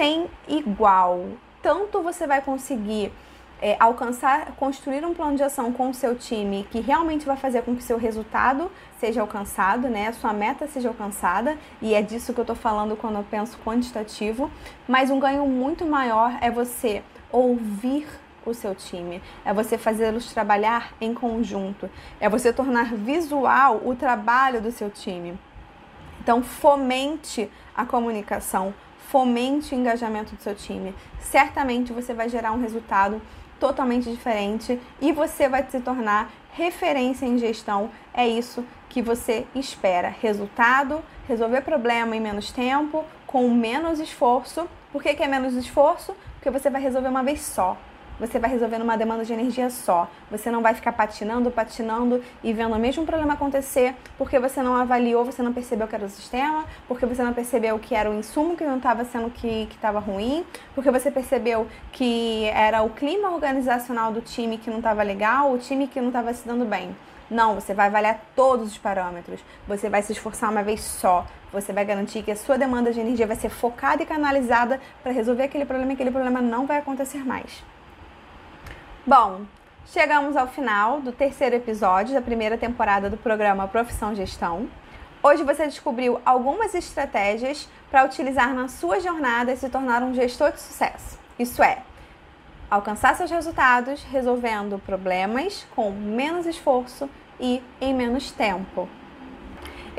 sem 0.00 0.30
igual. 0.48 1.26
Tanto 1.62 2.00
você 2.00 2.26
vai 2.26 2.40
conseguir 2.40 3.12
é, 3.60 3.76
alcançar, 3.78 4.52
construir 4.52 5.04
um 5.04 5.12
plano 5.12 5.36
de 5.36 5.42
ação 5.42 5.70
com 5.74 5.90
o 5.90 5.94
seu 5.94 6.16
time 6.16 6.66
que 6.70 6.80
realmente 6.80 7.26
vai 7.26 7.36
fazer 7.36 7.60
com 7.64 7.76
que 7.76 7.82
seu 7.82 7.98
resultado 7.98 8.72
seja 8.98 9.20
alcançado, 9.20 9.88
né? 9.88 10.08
A 10.08 10.14
sua 10.14 10.32
meta 10.32 10.66
seja 10.66 10.88
alcançada, 10.88 11.58
e 11.82 11.92
é 11.92 12.00
disso 12.00 12.32
que 12.32 12.40
eu 12.40 12.46
tô 12.46 12.54
falando 12.54 12.96
quando 12.96 13.16
eu 13.16 13.26
penso 13.30 13.58
quantitativo. 13.58 14.50
Mas 14.88 15.10
um 15.10 15.20
ganho 15.20 15.46
muito 15.46 15.84
maior 15.84 16.34
é 16.40 16.50
você 16.50 17.02
ouvir 17.30 18.08
o 18.46 18.54
seu 18.54 18.74
time, 18.74 19.22
é 19.44 19.52
você 19.52 19.76
fazê-los 19.76 20.32
trabalhar 20.32 20.94
em 20.98 21.12
conjunto, 21.12 21.90
é 22.18 22.26
você 22.26 22.54
tornar 22.54 22.94
visual 22.94 23.82
o 23.84 23.94
trabalho 23.94 24.62
do 24.62 24.72
seu 24.72 24.88
time. 24.88 25.38
Então, 26.22 26.42
fomente 26.42 27.50
a 27.76 27.84
comunicação, 27.84 28.72
fomente 29.10 29.74
o 29.74 29.78
engajamento 29.78 30.36
do 30.36 30.42
seu 30.42 30.54
time. 30.54 30.94
Certamente 31.18 31.92
você 31.92 32.14
vai 32.14 32.28
gerar 32.28 32.52
um 32.52 32.60
resultado 32.60 33.20
totalmente 33.58 34.08
diferente 34.08 34.80
e 35.00 35.12
você 35.12 35.48
vai 35.48 35.66
se 35.68 35.80
tornar 35.80 36.30
referência 36.52 37.26
em 37.26 37.36
gestão. 37.36 37.90
É 38.14 38.26
isso 38.26 38.64
que 38.88 39.02
você 39.02 39.46
espera. 39.54 40.08
Resultado, 40.08 41.02
resolver 41.26 41.62
problema 41.62 42.14
em 42.14 42.20
menos 42.20 42.52
tempo, 42.52 43.04
com 43.26 43.48
menos 43.50 43.98
esforço. 43.98 44.68
Por 44.92 45.02
que, 45.02 45.14
que 45.14 45.22
é 45.24 45.28
menos 45.28 45.54
esforço? 45.54 46.14
Porque 46.34 46.50
você 46.50 46.70
vai 46.70 46.80
resolver 46.80 47.08
uma 47.08 47.22
vez 47.22 47.42
só 47.42 47.76
você 48.20 48.38
vai 48.38 48.50
resolvendo 48.50 48.82
uma 48.82 48.96
demanda 48.96 49.24
de 49.24 49.32
energia 49.32 49.70
só. 49.70 50.08
Você 50.30 50.50
não 50.50 50.60
vai 50.60 50.74
ficar 50.74 50.92
patinando, 50.92 51.50
patinando 51.50 52.22
e 52.44 52.52
vendo 52.52 52.74
o 52.74 52.78
mesmo 52.78 53.06
problema 53.06 53.32
acontecer 53.32 53.94
porque 54.18 54.38
você 54.38 54.62
não 54.62 54.76
avaliou, 54.76 55.24
você 55.24 55.42
não 55.42 55.52
percebeu 55.52 55.88
que 55.88 55.94
era 55.94 56.04
o 56.04 56.08
sistema, 56.10 56.66
porque 56.86 57.06
você 57.06 57.22
não 57.22 57.32
percebeu 57.32 57.78
que 57.78 57.94
era 57.94 58.10
o 58.10 58.14
insumo 58.14 58.56
que 58.56 58.64
não 58.64 58.76
estava 58.76 59.04
sendo 59.06 59.30
que 59.30 59.66
estava 59.74 59.98
ruim, 59.98 60.44
porque 60.74 60.90
você 60.90 61.10
percebeu 61.10 61.66
que 61.90 62.44
era 62.54 62.82
o 62.82 62.90
clima 62.90 63.30
organizacional 63.30 64.12
do 64.12 64.20
time 64.20 64.58
que 64.58 64.68
não 64.68 64.76
estava 64.78 65.02
legal, 65.02 65.52
o 65.52 65.58
time 65.58 65.86
que 65.86 66.00
não 66.00 66.08
estava 66.08 66.34
se 66.34 66.46
dando 66.46 66.66
bem. 66.66 66.94
Não, 67.30 67.54
você 67.54 67.72
vai 67.72 67.86
avaliar 67.86 68.20
todos 68.34 68.72
os 68.72 68.78
parâmetros. 68.78 69.40
Você 69.66 69.88
vai 69.88 70.02
se 70.02 70.12
esforçar 70.12 70.50
uma 70.50 70.64
vez 70.64 70.80
só. 70.82 71.24
Você 71.52 71.72
vai 71.72 71.84
garantir 71.84 72.24
que 72.24 72.30
a 72.32 72.36
sua 72.36 72.58
demanda 72.58 72.92
de 72.92 72.98
energia 72.98 73.26
vai 73.26 73.36
ser 73.36 73.48
focada 73.48 74.02
e 74.02 74.06
canalizada 74.06 74.80
para 75.02 75.12
resolver 75.12 75.44
aquele 75.44 75.64
problema 75.64 75.92
e 75.92 75.94
aquele 75.94 76.10
problema 76.10 76.42
não 76.42 76.66
vai 76.66 76.78
acontecer 76.78 77.24
mais. 77.24 77.62
Bom, 79.10 79.40
chegamos 79.86 80.36
ao 80.36 80.46
final 80.46 81.00
do 81.00 81.10
terceiro 81.10 81.56
episódio 81.56 82.14
da 82.14 82.22
primeira 82.22 82.56
temporada 82.56 83.10
do 83.10 83.16
programa 83.16 83.66
Profissão 83.66 84.14
Gestão. 84.14 84.70
Hoje 85.20 85.42
você 85.42 85.66
descobriu 85.66 86.20
algumas 86.24 86.76
estratégias 86.76 87.68
para 87.90 88.04
utilizar 88.04 88.54
na 88.54 88.68
sua 88.68 89.00
jornada 89.00 89.50
e 89.50 89.56
se 89.56 89.68
tornar 89.68 90.04
um 90.04 90.14
gestor 90.14 90.52
de 90.52 90.60
sucesso. 90.60 91.18
Isso 91.36 91.60
é, 91.60 91.82
alcançar 92.70 93.16
seus 93.16 93.32
resultados 93.32 94.00
resolvendo 94.04 94.78
problemas 94.78 95.66
com 95.74 95.90
menos 95.90 96.46
esforço 96.46 97.10
e 97.40 97.60
em 97.80 97.92
menos 97.92 98.30
tempo. 98.30 98.88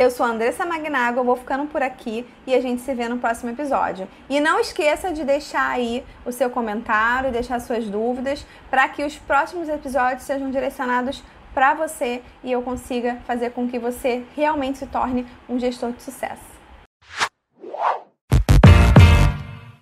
Eu 0.02 0.10
sou 0.10 0.26
a 0.26 0.30
Andressa 0.30 0.66
Magnago, 0.66 1.24
vou 1.24 1.36
ficando 1.36 1.68
por 1.68 1.84
aqui 1.84 2.26
e 2.48 2.56
a 2.56 2.60
gente 2.60 2.82
se 2.82 2.92
vê 2.92 3.08
no 3.08 3.20
próximo 3.20 3.52
episódio. 3.52 4.08
E 4.28 4.40
não 4.40 4.60
esqueça 4.60 5.14
de 5.14 5.24
deixar 5.24 5.70
aí 5.70 6.04
o 6.26 6.32
seu 6.32 6.50
comentário, 6.50 7.32
deixar 7.32 7.60
suas 7.60 7.88
dúvidas, 7.88 8.44
para 8.68 8.90
que 8.90 9.04
os 9.04 9.16
próximos 9.20 9.70
episódios 9.70 10.24
sejam 10.24 10.50
direcionados 10.50 11.24
para 11.54 11.76
você 11.76 12.24
e 12.44 12.52
eu 12.52 12.64
consiga 12.64 13.20
fazer 13.28 13.52
com 13.52 13.70
que 13.70 13.78
você 13.78 14.24
realmente 14.36 14.80
se 14.80 14.88
torne 14.88 15.24
um 15.48 15.60
gestor 15.60 15.92
de 15.92 16.02
sucesso. 16.02 16.51